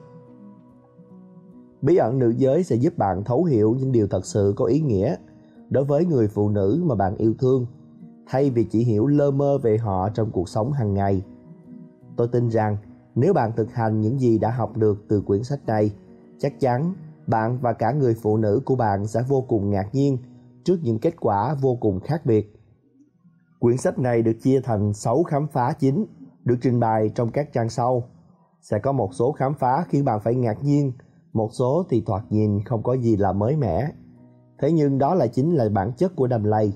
Bí 1.82 1.96
ẩn 1.96 2.18
nữ 2.18 2.34
giới 2.36 2.62
sẽ 2.62 2.76
giúp 2.76 2.98
bạn 2.98 3.24
thấu 3.24 3.44
hiểu 3.44 3.76
những 3.78 3.92
điều 3.92 4.06
thật 4.06 4.26
sự 4.26 4.54
có 4.56 4.64
ý 4.64 4.80
nghĩa 4.80 5.16
đối 5.70 5.84
với 5.84 6.04
người 6.04 6.28
phụ 6.28 6.48
nữ 6.48 6.82
mà 6.86 6.94
bạn 6.94 7.16
yêu 7.16 7.34
thương, 7.38 7.66
thay 8.26 8.50
vì 8.50 8.64
chỉ 8.64 8.84
hiểu 8.84 9.06
lơ 9.06 9.30
mơ 9.30 9.58
về 9.58 9.78
họ 9.78 10.08
trong 10.08 10.30
cuộc 10.30 10.48
sống 10.48 10.72
hàng 10.72 10.94
ngày. 10.94 11.22
Tôi 12.16 12.28
tin 12.28 12.48
rằng, 12.48 12.76
nếu 13.14 13.32
bạn 13.32 13.52
thực 13.56 13.72
hành 13.72 14.00
những 14.00 14.20
gì 14.20 14.38
đã 14.38 14.50
học 14.50 14.76
được 14.76 15.04
từ 15.08 15.20
quyển 15.20 15.42
sách 15.42 15.66
này, 15.66 15.90
chắc 16.38 16.60
chắn 16.60 16.94
bạn 17.26 17.58
và 17.60 17.72
cả 17.72 17.92
người 17.92 18.14
phụ 18.14 18.36
nữ 18.36 18.60
của 18.64 18.76
bạn 18.76 19.06
sẽ 19.06 19.22
vô 19.28 19.44
cùng 19.48 19.70
ngạc 19.70 19.94
nhiên 19.94 20.18
trước 20.64 20.78
những 20.82 20.98
kết 20.98 21.14
quả 21.20 21.54
vô 21.54 21.76
cùng 21.80 22.00
khác 22.00 22.26
biệt 22.26 22.57
quyển 23.58 23.76
sách 23.76 23.98
này 23.98 24.22
được 24.22 24.36
chia 24.42 24.60
thành 24.60 24.94
6 24.94 25.22
khám 25.22 25.46
phá 25.46 25.72
chính 25.72 26.06
được 26.44 26.56
trình 26.60 26.80
bày 26.80 27.10
trong 27.14 27.30
các 27.30 27.52
trang 27.52 27.70
sau 27.70 28.02
sẽ 28.60 28.78
có 28.78 28.92
một 28.92 29.14
số 29.14 29.32
khám 29.32 29.54
phá 29.54 29.84
khiến 29.88 30.04
bạn 30.04 30.20
phải 30.20 30.34
ngạc 30.34 30.64
nhiên 30.64 30.92
một 31.32 31.48
số 31.52 31.84
thì 31.90 32.02
thoạt 32.06 32.22
nhìn 32.30 32.64
không 32.64 32.82
có 32.82 32.96
gì 32.96 33.16
là 33.16 33.32
mới 33.32 33.56
mẻ. 33.56 33.90
Thế 34.58 34.72
nhưng 34.72 34.98
đó 34.98 35.14
là 35.14 35.26
chính 35.26 35.54
là 35.54 35.68
bản 35.68 35.92
chất 35.96 36.16
của 36.16 36.26
đầm 36.26 36.44
lầy, 36.44 36.72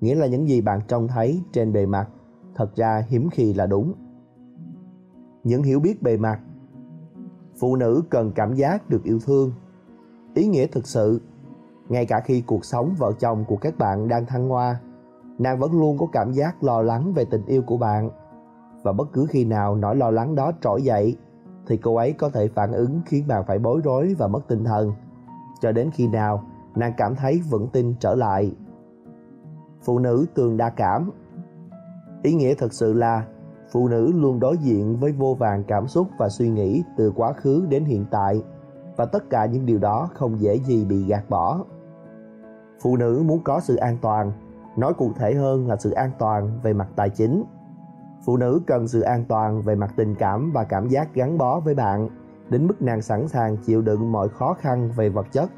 nghĩa 0.00 0.14
là 0.14 0.26
những 0.26 0.48
gì 0.48 0.60
bạn 0.60 0.80
trông 0.88 1.08
thấy 1.08 1.42
trên 1.52 1.72
bề 1.72 1.86
mặt, 1.86 2.08
thật 2.54 2.76
ra 2.76 3.04
hiếm 3.08 3.28
khi 3.32 3.54
là 3.54 3.66
đúng. 3.66 3.94
Những 5.44 5.62
hiểu 5.62 5.80
biết 5.80 6.02
bề 6.02 6.16
mặt 6.16 6.40
Phụ 7.60 7.76
nữ 7.76 8.02
cần 8.10 8.32
cảm 8.34 8.54
giác 8.54 8.90
được 8.90 9.04
yêu 9.04 9.18
thương. 9.26 9.52
Ý 10.34 10.46
nghĩa 10.46 10.66
thực 10.66 10.86
sự, 10.86 11.20
ngay 11.88 12.06
cả 12.06 12.20
khi 12.20 12.42
cuộc 12.46 12.64
sống 12.64 12.94
vợ 12.98 13.12
chồng 13.20 13.44
của 13.48 13.56
các 13.56 13.78
bạn 13.78 14.08
đang 14.08 14.26
thăng 14.26 14.48
hoa, 14.48 14.80
nàng 15.40 15.58
vẫn 15.58 15.80
luôn 15.80 15.98
có 15.98 16.06
cảm 16.12 16.32
giác 16.32 16.64
lo 16.64 16.82
lắng 16.82 17.12
về 17.12 17.24
tình 17.24 17.46
yêu 17.46 17.62
của 17.62 17.76
bạn. 17.76 18.10
Và 18.82 18.92
bất 18.92 19.12
cứ 19.12 19.26
khi 19.28 19.44
nào 19.44 19.76
nỗi 19.76 19.96
lo 19.96 20.10
lắng 20.10 20.34
đó 20.34 20.52
trỗi 20.60 20.82
dậy, 20.82 21.16
thì 21.66 21.76
cô 21.76 21.96
ấy 21.96 22.12
có 22.12 22.30
thể 22.30 22.48
phản 22.48 22.72
ứng 22.72 23.00
khiến 23.06 23.24
bạn 23.28 23.44
phải 23.46 23.58
bối 23.58 23.80
rối 23.84 24.14
và 24.18 24.28
mất 24.28 24.48
tinh 24.48 24.64
thần. 24.64 24.92
Cho 25.60 25.72
đến 25.72 25.90
khi 25.94 26.08
nào, 26.08 26.42
nàng 26.76 26.92
cảm 26.96 27.14
thấy 27.14 27.40
vững 27.50 27.68
tin 27.68 27.94
trở 28.00 28.14
lại. 28.14 28.52
Phụ 29.82 29.98
nữ 29.98 30.26
tường 30.34 30.56
đa 30.56 30.70
cảm. 30.70 31.10
Ý 32.22 32.32
nghĩa 32.32 32.54
thực 32.54 32.72
sự 32.72 32.92
là, 32.92 33.24
phụ 33.72 33.88
nữ 33.88 34.12
luôn 34.14 34.40
đối 34.40 34.56
diện 34.56 34.96
với 34.96 35.12
vô 35.12 35.34
vàng 35.34 35.64
cảm 35.64 35.88
xúc 35.88 36.08
và 36.18 36.28
suy 36.28 36.48
nghĩ 36.48 36.82
từ 36.96 37.12
quá 37.16 37.32
khứ 37.32 37.66
đến 37.68 37.84
hiện 37.84 38.04
tại, 38.10 38.42
và 38.96 39.04
tất 39.04 39.30
cả 39.30 39.46
những 39.46 39.66
điều 39.66 39.78
đó 39.78 40.08
không 40.14 40.40
dễ 40.40 40.58
gì 40.58 40.84
bị 40.84 41.04
gạt 41.04 41.30
bỏ. 41.30 41.64
Phụ 42.82 42.96
nữ 42.96 43.22
muốn 43.26 43.40
có 43.44 43.60
sự 43.60 43.76
an 43.76 43.96
toàn 44.02 44.32
nói 44.76 44.94
cụ 44.94 45.12
thể 45.16 45.34
hơn 45.34 45.68
là 45.68 45.76
sự 45.76 45.90
an 45.90 46.10
toàn 46.18 46.60
về 46.62 46.72
mặt 46.72 46.88
tài 46.96 47.10
chính 47.10 47.44
Phụ 48.22 48.36
nữ 48.36 48.60
cần 48.66 48.88
sự 48.88 49.00
an 49.00 49.24
toàn 49.28 49.62
về 49.62 49.74
mặt 49.74 49.92
tình 49.96 50.14
cảm 50.14 50.52
và 50.52 50.64
cảm 50.64 50.88
giác 50.88 51.14
gắn 51.14 51.38
bó 51.38 51.60
với 51.60 51.74
bạn, 51.74 52.08
đến 52.48 52.66
mức 52.66 52.82
nàng 52.82 53.02
sẵn 53.02 53.28
sàng 53.28 53.56
chịu 53.56 53.82
đựng 53.82 54.12
mọi 54.12 54.28
khó 54.28 54.54
khăn 54.54 54.90
về 54.96 55.08
vật 55.08 55.26
chất. 55.32 55.50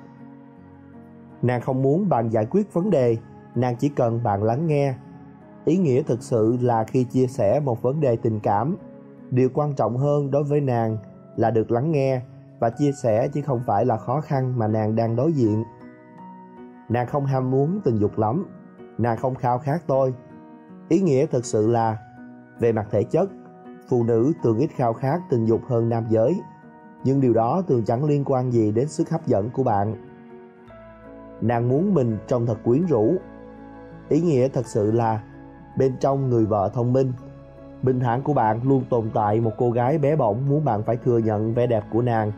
Nàng 1.42 1.61
không 1.61 1.83
muốn 1.83 2.09
bạn 2.09 2.28
giải 2.28 2.47
quyết 2.50 2.75
vấn 2.75 2.90
đề, 2.90 3.16
nàng 3.54 3.76
chỉ 3.76 3.88
cần 3.88 4.23
bạn 4.23 4.42
lắng 4.42 4.66
nghe. 4.66 4.95
Ý 5.64 5.76
nghĩa 5.76 6.02
thực 6.02 6.23
sự 6.23 6.57
là 6.61 6.85
khi 6.85 7.04
chia 7.04 7.26
sẻ 7.26 7.61
một 7.61 7.83
vấn 7.83 8.00
đề 8.00 8.16
tình 8.16 8.40
cảm, 8.40 8.76
điều 9.31 9.49
quan 9.54 9.75
trọng 9.75 9.97
hơn 9.97 10.31
đối 10.31 10.45
với 10.45 10.61
nàng 10.61 10.97
là 11.37 11.50
được 11.50 11.71
lắng 11.71 11.92
nghe 11.92 12.21
và 12.59 12.71
chia 12.71 12.92
sẻ 13.02 13.28
chứ 13.28 13.42
không 13.42 13.61
phải 13.66 13.85
là 13.85 13.97
khó 13.97 14.21
khăn 14.21 14.59
mà 14.59 14.69
nàng 14.69 14.97
đang 14.97 15.16
đối 15.16 15.33
diện. 15.33 15.64
Nàng 16.88 17.07
không 17.07 17.26
ham 17.26 17.50
muốn 17.50 17.81
tình 17.85 17.99
dục 17.99 18.19
lắm, 18.19 18.47
nàng 18.99 19.16
không 19.16 19.34
khao 19.34 19.58
khát 19.58 19.82
tôi. 19.87 20.14
Ý 20.88 21.00
nghĩa 21.00 21.26
thực 21.26 21.44
sự 21.44 21.70
là 21.70 21.99
về 22.58 22.72
mặt 22.72 22.87
thể 22.90 23.04
chất, 23.04 23.30
phụ 23.88 24.04
nữ 24.04 24.32
thường 24.42 24.58
ít 24.58 24.70
khao 24.76 24.92
khát 24.92 25.20
tình 25.30 25.44
dục 25.44 25.61
hơn 25.68 25.88
nam 25.88 26.04
giới, 26.08 26.40
nhưng 27.04 27.20
điều 27.20 27.32
đó 27.32 27.62
thường 27.68 27.84
chẳng 27.84 28.04
liên 28.04 28.25
quan 28.25 28.50
gì 28.50 28.72
đến 28.72 28.88
sức 28.88 29.11
hấp 29.11 29.26
dẫn 29.26 29.50
của 29.50 29.62
bạn. 29.62 29.94
Nàng 31.40 31.68
muốn 31.68 31.94
mình 31.94 32.18
trông 32.26 32.46
thật 32.46 32.58
quyến 32.64 32.87
rũ. 32.87 33.16
Ý 34.08 34.20
nghĩa 34.20 34.49
thật 34.49 34.66
sự 34.66 34.90
là 34.90 35.22
bên 35.78 35.96
trong 36.00 36.30
người 36.30 36.46
vợ 36.46 36.70
thông 36.75 36.92
minh, 36.92 37.12
Bình 37.82 38.00
thản 38.00 38.22
của 38.22 38.32
bạn 38.32 38.61
luôn 38.62 38.84
tồn 38.90 39.11
tại 39.14 39.40
một 39.40 39.50
cô 39.58 39.70
gái 39.70 39.99
bé 39.99 40.16
bỏng 40.16 40.49
muốn 40.49 40.64
bạn 40.64 40.82
phải 40.82 40.96
thừa 40.96 41.18
nhận 41.18 41.54
vẻ 41.54 41.66
đẹp 41.66 41.84
của 41.90 42.02
nàng 42.02 42.32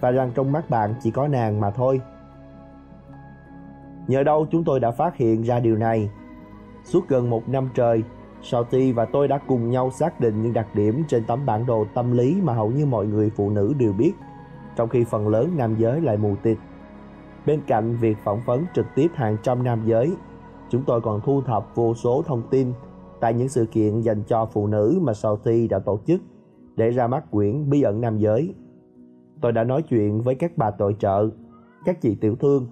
và 0.00 0.10
rằng 0.10 0.30
trong 0.34 0.52
mắt 0.52 0.70
bạn 0.70 0.94
chỉ 1.02 1.10
có 1.10 1.28
nàng 1.28 1.60
mà 1.60 1.70
thôi. 1.70 2.00
Nhờ 4.08 4.22
đâu 4.22 4.46
chúng 4.50 4.64
tôi 4.64 4.80
đã 4.80 4.90
phát 4.90 5.16
hiện 5.16 5.42
ra 5.42 5.60
điều 5.60 5.76
này. 5.76 6.10
Suốt 6.84 7.08
gần 7.08 7.30
một 7.30 7.48
năm 7.48 7.68
trời, 7.74 8.02
Shorty 8.42 8.92
và 8.92 9.04
tôi 9.04 9.28
đã 9.28 9.38
cùng 9.38 9.70
nhau 9.70 9.90
xác 9.90 10.20
định 10.20 10.42
những 10.42 10.52
đặc 10.52 10.66
điểm 10.74 11.02
trên 11.08 11.24
tấm 11.24 11.46
bản 11.46 11.66
đồ 11.66 11.86
tâm 11.94 12.12
lý 12.12 12.40
mà 12.42 12.54
hầu 12.54 12.70
như 12.70 12.86
mọi 12.86 13.06
người 13.06 13.30
phụ 13.30 13.50
nữ 13.50 13.74
đều 13.78 13.92
biết, 13.92 14.12
trong 14.76 14.88
khi 14.88 15.04
phần 15.04 15.28
lớn 15.28 15.50
nam 15.56 15.76
giới 15.78 16.00
lại 16.00 16.16
mù 16.16 16.34
tịt. 16.42 16.58
Bên 17.46 17.60
cạnh 17.66 17.96
việc 18.00 18.16
phỏng 18.24 18.40
vấn 18.46 18.64
trực 18.74 18.86
tiếp 18.94 19.08
hàng 19.14 19.36
trăm 19.42 19.64
nam 19.64 19.82
giới, 19.84 20.16
chúng 20.70 20.82
tôi 20.86 21.00
còn 21.00 21.20
thu 21.20 21.42
thập 21.42 21.74
vô 21.74 21.94
số 21.94 22.22
thông 22.26 22.42
tin 22.50 22.72
tại 23.20 23.34
những 23.34 23.48
sự 23.48 23.66
kiện 23.66 24.00
dành 24.00 24.22
cho 24.22 24.46
phụ 24.46 24.66
nữ 24.66 24.98
mà 25.02 25.14
Shorty 25.14 25.68
đã 25.68 25.78
tổ 25.78 26.00
chức 26.06 26.20
để 26.76 26.90
ra 26.90 27.06
mắt 27.06 27.30
quyển 27.30 27.70
bí 27.70 27.82
ẩn 27.82 28.00
nam 28.00 28.18
giới. 28.18 28.54
Tôi 29.40 29.52
đã 29.52 29.64
nói 29.64 29.82
chuyện 29.82 30.20
với 30.20 30.34
các 30.34 30.52
bà 30.56 30.70
tội 30.70 30.96
trợ, 30.98 31.28
các 31.84 32.00
chị 32.00 32.14
tiểu 32.14 32.36
thương, 32.36 32.66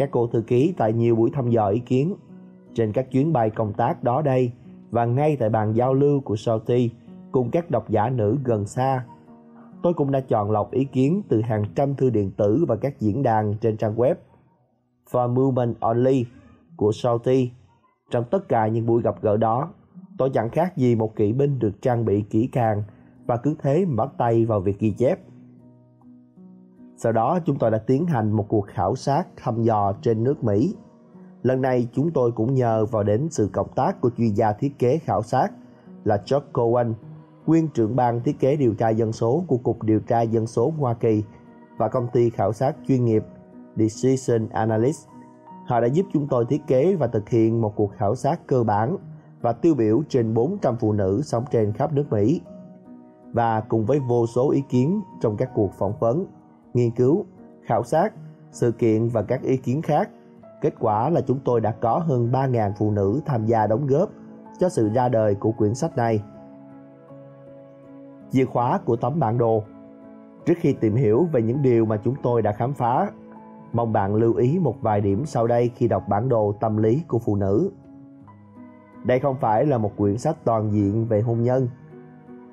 các 0.00 0.08
cô 0.12 0.26
thư 0.26 0.40
ký 0.40 0.74
tại 0.76 0.92
nhiều 0.92 1.16
buổi 1.16 1.30
thăm 1.30 1.50
dò 1.50 1.68
ý 1.68 1.78
kiến 1.78 2.14
trên 2.74 2.92
các 2.92 3.10
chuyến 3.10 3.32
bay 3.32 3.50
công 3.50 3.72
tác 3.72 4.02
đó 4.02 4.22
đây 4.22 4.52
và 4.90 5.04
ngay 5.04 5.36
tại 5.36 5.48
bàn 5.48 5.72
giao 5.72 5.94
lưu 5.94 6.20
của 6.20 6.36
Sauti 6.36 6.90
cùng 7.32 7.50
các 7.50 7.70
độc 7.70 7.90
giả 7.90 8.10
nữ 8.10 8.38
gần 8.44 8.66
xa. 8.66 9.04
Tôi 9.82 9.94
cũng 9.94 10.10
đã 10.10 10.20
chọn 10.20 10.50
lọc 10.50 10.70
ý 10.70 10.84
kiến 10.84 11.22
từ 11.28 11.40
hàng 11.40 11.64
trăm 11.74 11.94
thư 11.94 12.10
điện 12.10 12.30
tử 12.30 12.64
và 12.68 12.76
các 12.76 13.00
diễn 13.00 13.22
đàn 13.22 13.54
trên 13.60 13.76
trang 13.76 13.96
web 13.96 14.14
For 15.10 15.34
Movement 15.34 15.80
Only 15.80 16.26
của 16.76 16.92
Sauti 16.92 17.50
Trong 18.10 18.24
tất 18.30 18.48
cả 18.48 18.68
những 18.68 18.86
buổi 18.86 19.02
gặp 19.02 19.22
gỡ 19.22 19.36
đó, 19.36 19.68
tôi 20.18 20.30
chẳng 20.30 20.50
khác 20.50 20.76
gì 20.76 20.94
một 20.94 21.16
kỵ 21.16 21.32
binh 21.32 21.58
được 21.58 21.82
trang 21.82 22.04
bị 22.04 22.22
kỹ 22.30 22.48
càng 22.52 22.82
và 23.26 23.36
cứ 23.36 23.54
thế 23.62 23.84
bắt 23.96 24.08
tay 24.18 24.44
vào 24.44 24.60
việc 24.60 24.78
ghi 24.78 24.90
chép. 24.90 25.18
Sau 27.02 27.12
đó 27.12 27.38
chúng 27.44 27.58
tôi 27.58 27.70
đã 27.70 27.78
tiến 27.78 28.06
hành 28.06 28.32
một 28.32 28.44
cuộc 28.48 28.66
khảo 28.66 28.96
sát 28.96 29.26
thăm 29.36 29.62
dò 29.62 29.92
trên 30.02 30.24
nước 30.24 30.44
Mỹ. 30.44 30.74
Lần 31.42 31.62
này 31.62 31.88
chúng 31.92 32.10
tôi 32.10 32.32
cũng 32.32 32.54
nhờ 32.54 32.86
vào 32.86 33.02
đến 33.02 33.28
sự 33.30 33.50
cộng 33.52 33.72
tác 33.74 34.00
của 34.00 34.10
chuyên 34.18 34.34
gia 34.34 34.52
thiết 34.52 34.78
kế 34.78 34.98
khảo 34.98 35.22
sát 35.22 35.48
là 36.04 36.16
Chuck 36.24 36.52
Cohen, 36.52 36.94
nguyên 37.46 37.68
trưởng 37.68 37.96
ban 37.96 38.20
thiết 38.22 38.40
kế 38.40 38.56
điều 38.56 38.74
tra 38.74 38.88
dân 38.88 39.12
số 39.12 39.44
của 39.46 39.56
Cục 39.56 39.82
Điều 39.82 40.00
tra 40.00 40.20
Dân 40.20 40.46
số 40.46 40.72
Hoa 40.78 40.94
Kỳ 40.94 41.24
và 41.76 41.88
công 41.88 42.08
ty 42.12 42.30
khảo 42.30 42.52
sát 42.52 42.76
chuyên 42.88 43.04
nghiệp 43.04 43.24
Decision 43.76 44.48
Analyst. 44.48 45.08
Họ 45.66 45.80
đã 45.80 45.86
giúp 45.86 46.06
chúng 46.12 46.28
tôi 46.28 46.44
thiết 46.48 46.66
kế 46.66 46.96
và 46.96 47.06
thực 47.06 47.28
hiện 47.28 47.60
một 47.60 47.76
cuộc 47.76 47.92
khảo 47.96 48.14
sát 48.14 48.46
cơ 48.46 48.62
bản 48.62 48.96
và 49.40 49.52
tiêu 49.52 49.74
biểu 49.74 50.02
trên 50.08 50.34
400 50.34 50.76
phụ 50.80 50.92
nữ 50.92 51.20
sống 51.24 51.44
trên 51.50 51.72
khắp 51.72 51.92
nước 51.92 52.04
Mỹ. 52.10 52.40
Và 53.32 53.60
cùng 53.60 53.84
với 53.84 53.98
vô 53.98 54.26
số 54.26 54.50
ý 54.50 54.62
kiến 54.68 55.00
trong 55.20 55.36
các 55.36 55.50
cuộc 55.54 55.72
phỏng 55.72 55.98
vấn, 56.00 56.26
nghiên 56.74 56.90
cứu, 56.90 57.24
khảo 57.62 57.84
sát, 57.84 58.12
sự 58.50 58.72
kiện 58.72 59.08
và 59.08 59.22
các 59.22 59.42
ý 59.42 59.56
kiến 59.56 59.82
khác. 59.82 60.10
Kết 60.60 60.74
quả 60.78 61.10
là 61.10 61.20
chúng 61.20 61.38
tôi 61.44 61.60
đã 61.60 61.70
có 61.70 61.98
hơn 61.98 62.30
3.000 62.32 62.72
phụ 62.78 62.90
nữ 62.90 63.20
tham 63.26 63.46
gia 63.46 63.66
đóng 63.66 63.86
góp 63.86 64.10
cho 64.58 64.68
sự 64.68 64.88
ra 64.94 65.08
đời 65.08 65.34
của 65.34 65.52
quyển 65.52 65.74
sách 65.74 65.96
này. 65.96 66.22
Chìa 68.30 68.44
khóa 68.44 68.78
của 68.84 68.96
tấm 68.96 69.20
bản 69.20 69.38
đồ 69.38 69.62
Trước 70.46 70.54
khi 70.60 70.72
tìm 70.72 70.94
hiểu 70.94 71.28
về 71.32 71.42
những 71.42 71.62
điều 71.62 71.86
mà 71.86 71.96
chúng 72.04 72.14
tôi 72.22 72.42
đã 72.42 72.52
khám 72.52 72.74
phá, 72.74 73.10
mong 73.72 73.92
bạn 73.92 74.14
lưu 74.14 74.34
ý 74.34 74.58
một 74.58 74.82
vài 74.82 75.00
điểm 75.00 75.26
sau 75.26 75.46
đây 75.46 75.70
khi 75.76 75.88
đọc 75.88 76.08
bản 76.08 76.28
đồ 76.28 76.54
tâm 76.60 76.76
lý 76.76 77.02
của 77.08 77.18
phụ 77.18 77.36
nữ. 77.36 77.70
Đây 79.04 79.20
không 79.20 79.36
phải 79.40 79.66
là 79.66 79.78
một 79.78 79.96
quyển 79.96 80.18
sách 80.18 80.36
toàn 80.44 80.72
diện 80.72 81.06
về 81.06 81.20
hôn 81.20 81.42
nhân. 81.42 81.68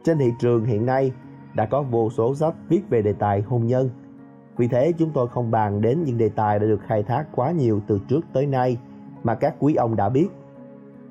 Trên 0.03 0.17
thị 0.17 0.31
trường 0.39 0.65
hiện 0.65 0.85
nay 0.85 1.11
đã 1.55 1.65
có 1.65 1.81
vô 1.81 2.09
số 2.09 2.35
sách 2.35 2.55
viết 2.69 2.89
về 2.89 3.01
đề 3.01 3.13
tài 3.13 3.41
hôn 3.41 3.67
nhân 3.67 3.89
vì 4.57 4.67
thế 4.67 4.93
chúng 4.97 5.11
tôi 5.13 5.27
không 5.27 5.51
bàn 5.51 5.81
đến 5.81 6.03
những 6.03 6.17
đề 6.17 6.29
tài 6.29 6.59
đã 6.59 6.65
được 6.65 6.81
khai 6.87 7.03
thác 7.03 7.25
quá 7.35 7.51
nhiều 7.51 7.81
từ 7.87 7.99
trước 8.09 8.21
tới 8.33 8.45
nay 8.45 8.77
mà 9.23 9.35
các 9.35 9.55
quý 9.59 9.75
ông 9.75 9.95
đã 9.95 10.09
biết. 10.09 10.27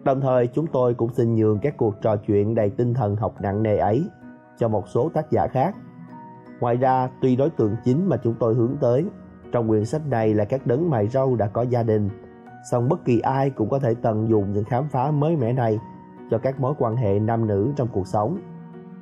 Đồng 0.05 0.21
thời 0.21 0.47
chúng 0.47 0.67
tôi 0.67 0.95
cũng 0.95 1.12
xin 1.15 1.35
nhường 1.35 1.59
các 1.59 1.76
cuộc 1.76 1.95
trò 2.03 2.17
chuyện 2.17 2.55
đầy 2.55 2.71
tinh 2.71 2.95
thần 2.95 3.17
học 3.17 3.35
nặng 3.41 3.62
nề 3.62 3.76
ấy 3.76 4.05
cho 4.59 4.69
một 4.69 4.88
số 4.88 5.09
tác 5.09 5.31
giả 5.31 5.47
khác. 5.47 5.75
Ngoài 6.61 6.76
ra, 6.76 7.09
tuy 7.21 7.37
đối 7.37 7.50
tượng 7.50 7.76
chính 7.85 8.09
mà 8.09 8.17
chúng 8.17 8.35
tôi 8.38 8.55
hướng 8.55 8.76
tới 8.81 9.05
trong 9.53 9.69
quyển 9.69 9.85
sách 9.85 10.07
này 10.07 10.35
là 10.35 10.45
các 10.45 10.67
đấng 10.67 10.91
mày 10.91 11.09
râu 11.09 11.37
đã 11.37 11.47
có 11.47 11.62
gia 11.62 11.83
đình, 11.83 12.09
song 12.71 12.88
bất 12.88 13.05
kỳ 13.05 13.21
ai 13.21 13.50
cũng 13.50 13.69
có 13.69 13.79
thể 13.79 13.95
tận 14.03 14.29
dụng 14.29 14.53
những 14.53 14.65
khám 14.65 14.88
phá 14.88 15.11
mới 15.11 15.37
mẻ 15.37 15.53
này 15.53 15.79
cho 16.31 16.38
các 16.38 16.61
mối 16.61 16.75
quan 16.79 16.97
hệ 16.97 17.19
nam 17.19 17.47
nữ 17.47 17.73
trong 17.76 17.88
cuộc 17.93 18.07
sống. 18.07 18.38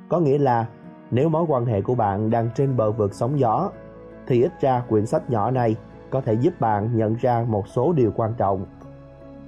Có 0.09 0.21
nghĩa 0.21 0.39
là 0.39 0.67
nếu 1.11 1.29
mối 1.29 1.45
quan 1.49 1.65
hệ 1.65 1.83
của 1.83 1.95
bạn 1.95 2.31
đang 2.31 2.51
trên 2.55 2.77
bờ 2.77 2.93
vực 2.93 3.15
sóng 3.15 3.39
gió 3.39 3.71
thì 4.27 4.43
ít 4.43 4.61
ra 4.61 4.83
quyển 4.89 5.07
sách 5.07 5.31
nhỏ 5.31 5.51
này 5.51 5.77
có 6.11 6.21
thể 6.21 6.35
giúp 6.35 6.61
bạn 6.61 6.97
nhận 6.97 7.15
ra 7.21 7.45
một 7.49 7.69
số 7.69 7.93
điều 7.93 8.13
quan 8.17 8.35
trọng. 8.35 8.67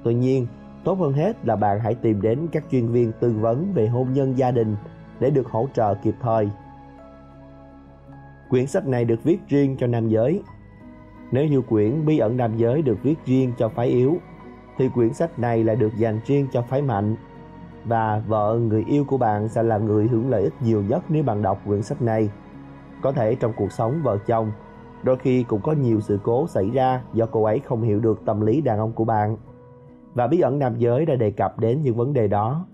Tuy 0.04 0.14
nhiên, 0.14 0.46
tốt 0.84 0.98
hơn 0.98 1.12
hết 1.12 1.46
là 1.46 1.56
bạn 1.56 1.80
hãy 1.80 1.94
tìm 1.94 2.20
đến 2.22 2.46
các 2.52 2.64
chuyên 2.70 2.88
viên 2.88 3.12
tư 3.20 3.34
vấn 3.40 3.72
về 3.74 3.86
hôn 3.86 4.12
nhân 4.12 4.38
gia 4.38 4.50
đình 4.50 4.76
để 5.20 5.30
được 5.30 5.46
hỗ 5.48 5.68
trợ 5.74 5.94
kịp 5.94 6.14
thời. 6.20 6.50
Quyển 8.50 8.66
sách 8.66 8.86
này 8.86 9.04
được 9.04 9.24
viết 9.24 9.38
riêng 9.48 9.76
cho 9.78 9.86
nam 9.86 10.08
giới. 10.08 10.42
Nếu 11.30 11.46
như 11.46 11.60
quyển 11.60 12.06
Bí 12.06 12.18
ẩn 12.18 12.36
nam 12.36 12.56
giới 12.56 12.82
được 12.82 13.02
viết 13.02 13.14
riêng 13.24 13.52
cho 13.58 13.68
phái 13.68 13.86
yếu, 13.86 14.16
thì 14.78 14.88
quyển 14.88 15.14
sách 15.14 15.38
này 15.38 15.64
lại 15.64 15.76
được 15.76 15.96
dành 15.96 16.20
riêng 16.26 16.46
cho 16.52 16.62
phái 16.62 16.82
mạnh. 16.82 17.16
Và 17.84 18.22
vợ, 18.26 18.58
người 18.62 18.84
yêu 18.88 19.04
của 19.04 19.18
bạn 19.18 19.48
sẽ 19.48 19.62
là 19.62 19.78
người 19.78 20.08
hưởng 20.08 20.30
lợi 20.30 20.42
ích 20.42 20.54
nhiều 20.60 20.82
nhất 20.82 21.04
nếu 21.08 21.22
bạn 21.22 21.42
đọc 21.42 21.60
quyển 21.66 21.82
sách 21.82 22.02
này. 22.02 22.30
Có 23.02 23.12
thể 23.12 23.34
trong 23.34 23.52
cuộc 23.56 23.72
sống 23.72 24.00
vợ 24.02 24.18
chồng, 24.26 24.52
Đôi 25.06 25.16
khi 25.16 25.42
cũng 25.42 25.60
có 25.62 25.72
nhiều 25.72 26.00
sự 26.00 26.18
cố 26.22 26.46
xảy 26.46 26.70
ra 26.70 27.04
do 27.12 27.26
cô 27.26 27.42
ấy 27.42 27.58
không 27.58 27.82
hiểu 27.82 28.00
được 28.00 28.24
tâm 28.24 28.40
lý 28.40 28.60
đàn 28.60 28.78
ông 28.78 28.92
của 28.92 29.04
bạn. 29.04 29.36
Và 30.14 30.26
bí 30.26 30.40
ẩn 30.40 30.58
nam 30.58 30.74
giới 30.78 31.06
đã 31.06 31.14
đề 31.14 31.30
cập 31.30 31.58
đến 31.58 31.82
những 31.82 31.96
vấn 31.96 32.12
đề 32.12 32.28
đó, 32.28 32.66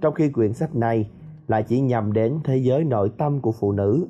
trong 0.00 0.14
khi 0.14 0.28
quyển 0.28 0.52
sách 0.52 0.74
này 0.74 1.10
lại 1.48 1.62
chỉ 1.62 1.80
nhằm 1.80 2.12
đến 2.12 2.38
thế 2.44 2.56
giới 2.56 2.84
nội 2.84 3.10
tâm 3.18 3.40
của 3.40 3.52
phụ 3.52 3.72
nữ 3.72 4.06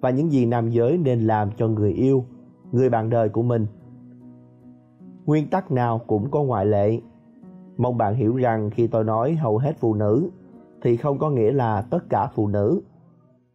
và 0.00 0.10
những 0.10 0.32
gì 0.32 0.46
nam 0.46 0.70
giới 0.70 0.98
nên 0.98 1.20
làm 1.20 1.50
cho 1.56 1.68
người 1.68 1.92
yêu, 1.92 2.24
người 2.72 2.90
bạn 2.90 3.10
đời 3.10 3.28
của 3.28 3.42
mình. 3.42 3.66
Nguyên 5.26 5.48
tắc 5.48 5.70
nào 5.70 5.98
cũng 6.06 6.30
có 6.30 6.42
ngoại 6.42 6.66
lệ. 6.66 7.00
Mong 7.76 7.98
bạn 7.98 8.14
hiểu 8.14 8.36
rằng 8.36 8.70
khi 8.70 8.86
tôi 8.86 9.04
nói 9.04 9.34
hầu 9.34 9.58
hết 9.58 9.76
phụ 9.78 9.94
nữ 9.94 10.30
thì 10.82 10.96
không 10.96 11.18
có 11.18 11.30
nghĩa 11.30 11.52
là 11.52 11.82
tất 11.82 12.04
cả 12.08 12.28
phụ 12.34 12.48
nữ. 12.48 12.80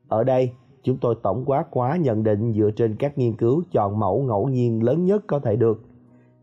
Ở 0.08 0.24
đây, 0.24 0.54
chúng 0.84 0.98
tôi 0.98 1.16
tổng 1.24 1.44
quát 1.46 1.68
quá 1.72 1.98
nhận 1.98 2.24
định 2.24 2.54
dựa 2.54 2.72
trên 2.72 2.96
các 2.96 3.18
nghiên 3.18 3.36
cứu 3.36 3.64
chọn 3.72 4.00
mẫu 4.00 4.22
ngẫu 4.22 4.50
nhiên 4.50 4.84
lớn 4.84 5.06
nhất 5.06 5.24
có 5.28 5.40
thể 5.40 5.56
được. 5.56 5.82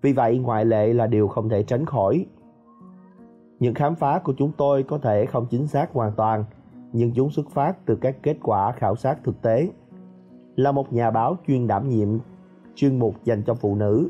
Vì 0.02 0.12
vậy, 0.12 0.38
ngoại 0.38 0.64
lệ 0.64 0.92
là 0.92 1.06
điều 1.06 1.28
không 1.28 1.48
thể 1.48 1.62
tránh 1.62 1.86
khỏi. 1.86 2.26
Những 3.60 3.74
khám 3.74 3.94
phá 3.94 4.18
của 4.18 4.34
chúng 4.38 4.52
tôi 4.56 4.82
có 4.82 4.98
thể 4.98 5.26
không 5.26 5.46
chính 5.50 5.66
xác 5.66 5.92
hoàn 5.92 6.12
toàn, 6.12 6.44
nhưng 6.92 7.12
chúng 7.12 7.30
xuất 7.30 7.50
phát 7.50 7.86
từ 7.86 7.96
các 7.96 8.16
kết 8.22 8.36
quả 8.42 8.72
khảo 8.72 8.96
sát 8.96 9.24
thực 9.24 9.42
tế. 9.42 9.68
Là 10.56 10.72
một 10.72 10.92
nhà 10.92 11.10
báo 11.10 11.36
chuyên 11.46 11.66
đảm 11.66 11.88
nhiệm 11.88 12.08
chuyên 12.74 12.98
mục 12.98 13.14
dành 13.24 13.42
cho 13.46 13.54
phụ 13.54 13.74
nữ, 13.74 14.08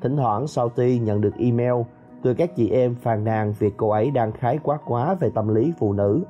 thỉnh 0.00 0.16
thoảng 0.16 0.46
Sauti 0.46 0.98
nhận 0.98 1.20
được 1.20 1.34
email 1.38 1.74
từ 2.22 2.34
các 2.34 2.56
chị 2.56 2.70
em 2.70 2.94
phàn 2.94 3.24
nàn 3.24 3.54
việc 3.58 3.74
cô 3.76 3.88
ấy 3.88 4.10
đang 4.10 4.32
khái 4.32 4.58
quát 4.62 4.78
quá 4.86 5.14
về 5.14 5.30
tâm 5.34 5.54
lý 5.54 5.72
phụ 5.78 5.92
nữ 5.92 6.22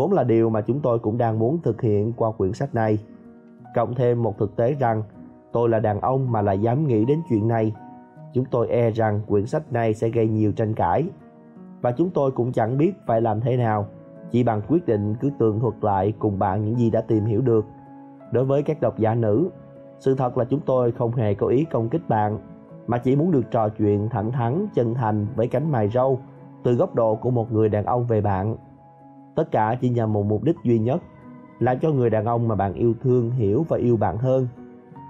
vốn 0.00 0.12
là 0.12 0.24
điều 0.24 0.50
mà 0.50 0.60
chúng 0.60 0.80
tôi 0.80 0.98
cũng 0.98 1.18
đang 1.18 1.38
muốn 1.38 1.58
thực 1.62 1.82
hiện 1.82 2.12
qua 2.16 2.32
quyển 2.32 2.52
sách 2.52 2.74
này. 2.74 2.98
Cộng 3.74 3.94
thêm 3.94 4.22
một 4.22 4.38
thực 4.38 4.56
tế 4.56 4.74
rằng 4.74 5.02
tôi 5.52 5.68
là 5.68 5.80
đàn 5.80 6.00
ông 6.00 6.32
mà 6.32 6.42
lại 6.42 6.60
dám 6.60 6.86
nghĩ 6.86 7.04
đến 7.04 7.20
chuyện 7.28 7.48
này. 7.48 7.72
Chúng 8.34 8.44
tôi 8.44 8.68
e 8.68 8.90
rằng 8.90 9.20
quyển 9.26 9.46
sách 9.46 9.72
này 9.72 9.94
sẽ 9.94 10.08
gây 10.08 10.28
nhiều 10.28 10.52
tranh 10.52 10.74
cãi. 10.74 11.04
Và 11.80 11.92
chúng 11.92 12.10
tôi 12.10 12.30
cũng 12.30 12.52
chẳng 12.52 12.78
biết 12.78 12.92
phải 13.06 13.20
làm 13.20 13.40
thế 13.40 13.56
nào, 13.56 13.86
chỉ 14.30 14.42
bằng 14.42 14.62
quyết 14.68 14.86
định 14.86 15.14
cứ 15.20 15.30
tường 15.38 15.60
thuật 15.60 15.74
lại 15.80 16.12
cùng 16.18 16.38
bạn 16.38 16.64
những 16.64 16.78
gì 16.78 16.90
đã 16.90 17.00
tìm 17.00 17.24
hiểu 17.24 17.40
được. 17.40 17.66
Đối 18.32 18.44
với 18.44 18.62
các 18.62 18.80
độc 18.80 18.98
giả 18.98 19.14
nữ, 19.14 19.50
sự 19.98 20.14
thật 20.14 20.38
là 20.38 20.44
chúng 20.44 20.60
tôi 20.60 20.92
không 20.92 21.12
hề 21.12 21.34
có 21.34 21.46
ý 21.46 21.64
công 21.64 21.88
kích 21.88 22.08
bạn, 22.08 22.38
mà 22.86 22.98
chỉ 22.98 23.16
muốn 23.16 23.30
được 23.30 23.50
trò 23.50 23.68
chuyện 23.68 24.08
thẳng 24.08 24.32
thắn, 24.32 24.66
chân 24.74 24.94
thành 24.94 25.26
với 25.36 25.48
cánh 25.48 25.72
mày 25.72 25.88
râu 25.88 26.20
từ 26.62 26.74
góc 26.74 26.94
độ 26.94 27.14
của 27.14 27.30
một 27.30 27.52
người 27.52 27.68
đàn 27.68 27.84
ông 27.84 28.06
về 28.06 28.20
bạn. 28.20 28.56
Tất 29.34 29.50
cả 29.50 29.76
chỉ 29.80 29.88
nhằm 29.88 30.12
một 30.12 30.26
mục 30.26 30.44
đích 30.44 30.56
duy 30.64 30.78
nhất, 30.78 31.02
làm 31.58 31.78
cho 31.78 31.90
người 31.90 32.10
đàn 32.10 32.24
ông 32.24 32.48
mà 32.48 32.54
bạn 32.54 32.74
yêu 32.74 32.94
thương 33.02 33.30
hiểu 33.30 33.66
và 33.68 33.76
yêu 33.76 33.96
bạn 33.96 34.18
hơn. 34.18 34.48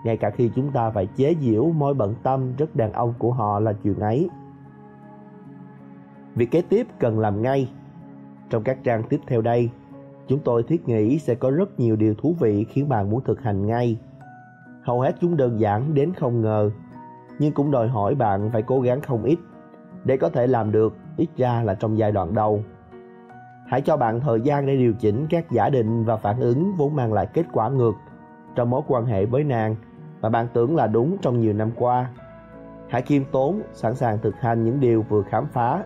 Ngay 0.05 0.17
cả 0.17 0.31
khi 0.31 0.51
chúng 0.55 0.73
ta 0.73 0.91
phải 0.91 1.07
chế 1.07 1.35
giễu 1.41 1.73
mối 1.73 1.95
bận 1.95 2.15
tâm 2.23 2.57
rất 2.57 2.77
đàn 2.77 2.93
ông 2.93 3.15
của 3.19 3.33
họ 3.33 3.61
là 3.61 3.73
chuyện 3.73 3.99
ấy. 3.99 4.31
Việc 6.35 6.51
kế 6.51 6.63
tiếp 6.63 6.87
cần 6.99 7.19
làm 7.19 7.43
ngay. 7.43 7.71
Trong 8.51 8.63
các 8.63 8.79
trang 8.85 9.03
tiếp 9.09 9.21
theo 9.27 9.41
đây, 9.41 9.71
chúng 10.29 10.41
tôi 10.45 10.63
thiết 10.63 10.89
nghĩ 10.89 11.19
sẽ 11.19 11.35
có 11.35 11.51
rất 11.51 11.81
nhiều 11.81 11.97
điều 11.97 12.15
thú 12.15 12.35
vị 12.41 12.65
khiến 12.65 12.89
bạn 12.89 13.11
muốn 13.11 13.25
thực 13.25 13.43
hành 13.43 13.67
ngay. 13.67 13.99
Hầu 14.83 15.01
hết 15.01 15.17
chúng 15.21 15.37
đơn 15.37 15.61
giản 15.61 15.95
đến 15.95 16.13
không 16.15 16.41
ngờ, 16.41 16.71
nhưng 17.39 17.53
cũng 17.53 17.71
đòi 17.71 17.89
hỏi 17.89 18.15
bạn 18.15 18.51
phải 18.53 18.63
cố 18.63 18.81
gắng 18.81 19.01
không 19.01 19.23
ít 19.23 19.39
để 20.05 20.17
có 20.17 20.29
thể 20.29 20.47
làm 20.47 20.73
được 20.73 20.97
ít 21.17 21.29
ra 21.37 21.63
là 21.63 21.75
trong 21.75 21.99
giai 21.99 22.13
đoạn 22.13 22.35
đầu 22.35 22.63
Hãy 23.71 23.81
cho 23.81 23.97
bạn 23.97 24.21
thời 24.21 24.41
gian 24.41 24.67
để 24.67 24.77
điều 24.77 24.93
chỉnh 24.93 25.27
các 25.31 25.51
giả 25.51 25.69
định 25.69 26.05
và 26.05 26.17
phản 26.17 26.41
ứng 26.41 26.73
vốn 26.77 26.97
mang 26.97 27.13
lại 27.13 27.27
kết 27.27 27.47
quả 27.53 27.69
ngược 27.69 27.95
trong 28.55 28.71
mối 28.71 28.83
quan 28.87 29.07
hệ 29.07 29.27
với 29.27 29.45
nàng 29.45 29.77
mà 30.21 30.29
bạn 30.29 30.49
tưởng 30.53 30.77
là 30.77 30.87
đúng 30.87 31.17
trong 31.23 31.41
nhiều 31.41 31.53
năm 31.53 31.71
qua. 31.77 32.11
Hãy 32.89 33.03
khiêm 33.03 33.25
tốn, 33.25 33.63
sẵn 33.73 33.95
sàng 33.95 34.19
thực 34.19 34.41
hành 34.41 34.65
những 34.65 34.81
điều 34.81 35.03
vừa 35.03 35.23
khám 35.23 35.47
phá 35.53 35.85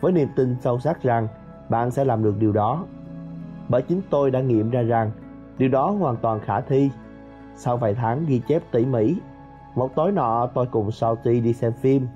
với 0.00 0.12
niềm 0.12 0.28
tin 0.36 0.56
sâu 0.60 0.78
sắc 0.78 1.02
rằng 1.02 1.28
bạn 1.68 1.90
sẽ 1.90 2.04
làm 2.04 2.22
được 2.22 2.34
điều 2.38 2.52
đó. 2.52 2.84
Bởi 3.68 3.82
chính 3.82 4.00
tôi 4.10 4.30
đã 4.30 4.40
nghiệm 4.40 4.70
ra 4.70 4.82
rằng 4.82 5.10
điều 5.58 5.68
đó 5.68 5.90
hoàn 5.90 6.16
toàn 6.16 6.40
khả 6.40 6.60
thi. 6.60 6.90
Sau 7.56 7.76
vài 7.76 7.94
tháng 7.94 8.26
ghi 8.26 8.40
chép 8.48 8.62
tỉ 8.72 8.86
mỉ, 8.86 9.16
một 9.74 9.94
tối 9.94 10.12
nọ 10.12 10.46
tôi 10.46 10.66
cùng 10.66 10.90
Salty 10.90 11.40
đi 11.40 11.52
xem 11.52 11.72
phim. 11.72 12.06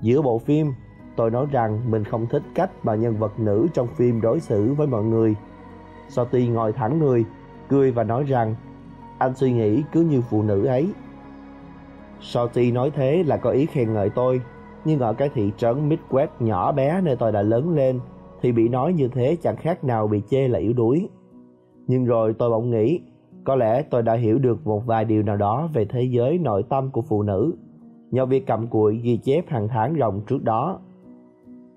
Giữa 0.00 0.22
bộ 0.22 0.38
phim, 0.38 0.72
tôi 1.16 1.30
nói 1.30 1.46
rằng 1.50 1.90
mình 1.90 2.04
không 2.04 2.26
thích 2.26 2.42
cách 2.54 2.70
mà 2.82 2.94
nhân 2.94 3.16
vật 3.16 3.40
nữ 3.40 3.66
trong 3.74 3.86
phim 3.86 4.20
đối 4.20 4.40
xử 4.40 4.74
với 4.74 4.86
mọi 4.86 5.04
người. 5.04 5.34
Sotty 6.08 6.48
ngồi 6.48 6.72
thẳng 6.72 6.98
người, 6.98 7.24
cười 7.68 7.90
và 7.90 8.04
nói 8.04 8.24
rằng 8.24 8.54
anh 9.18 9.34
suy 9.34 9.52
nghĩ 9.52 9.82
cứ 9.92 10.00
như 10.00 10.20
phụ 10.20 10.42
nữ 10.42 10.64
ấy. 10.64 10.92
Sotty 12.20 12.72
nói 12.72 12.90
thế 12.90 13.22
là 13.26 13.36
có 13.36 13.50
ý 13.50 13.66
khen 13.66 13.92
ngợi 13.92 14.10
tôi, 14.10 14.40
nhưng 14.84 15.00
ở 15.00 15.12
cái 15.12 15.28
thị 15.34 15.52
trấn 15.56 15.88
Midwest 15.88 16.28
nhỏ 16.40 16.72
bé 16.72 17.00
nơi 17.00 17.16
tôi 17.16 17.32
đã 17.32 17.42
lớn 17.42 17.74
lên 17.74 18.00
thì 18.42 18.52
bị 18.52 18.68
nói 18.68 18.92
như 18.92 19.08
thế 19.08 19.36
chẳng 19.42 19.56
khác 19.56 19.84
nào 19.84 20.06
bị 20.06 20.22
chê 20.30 20.48
là 20.48 20.58
yếu 20.58 20.72
đuối. 20.72 21.08
Nhưng 21.86 22.04
rồi 22.04 22.34
tôi 22.38 22.50
bỗng 22.50 22.70
nghĩ, 22.70 23.00
có 23.44 23.56
lẽ 23.56 23.82
tôi 23.82 24.02
đã 24.02 24.14
hiểu 24.14 24.38
được 24.38 24.66
một 24.66 24.86
vài 24.86 25.04
điều 25.04 25.22
nào 25.22 25.36
đó 25.36 25.68
về 25.74 25.84
thế 25.84 26.02
giới 26.02 26.38
nội 26.38 26.62
tâm 26.68 26.90
của 26.90 27.02
phụ 27.02 27.22
nữ 27.22 27.54
nhờ 28.10 28.26
việc 28.26 28.46
cầm 28.46 28.66
cụi 28.66 28.96
ghi 28.96 29.16
chép 29.16 29.48
hàng 29.48 29.68
tháng 29.68 29.96
ròng 29.98 30.20
trước 30.26 30.42
đó. 30.42 30.80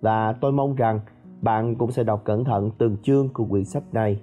Và 0.01 0.33
tôi 0.33 0.51
mong 0.51 0.75
rằng 0.75 0.99
bạn 1.41 1.75
cũng 1.75 1.91
sẽ 1.91 2.03
đọc 2.03 2.21
cẩn 2.25 2.43
thận 2.43 2.71
từng 2.77 2.97
chương 3.03 3.29
của 3.29 3.45
quyển 3.45 3.65
sách 3.65 3.83
này. 3.93 4.21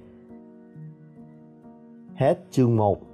Hết 2.14 2.38
chương 2.50 2.76
1 2.76 3.05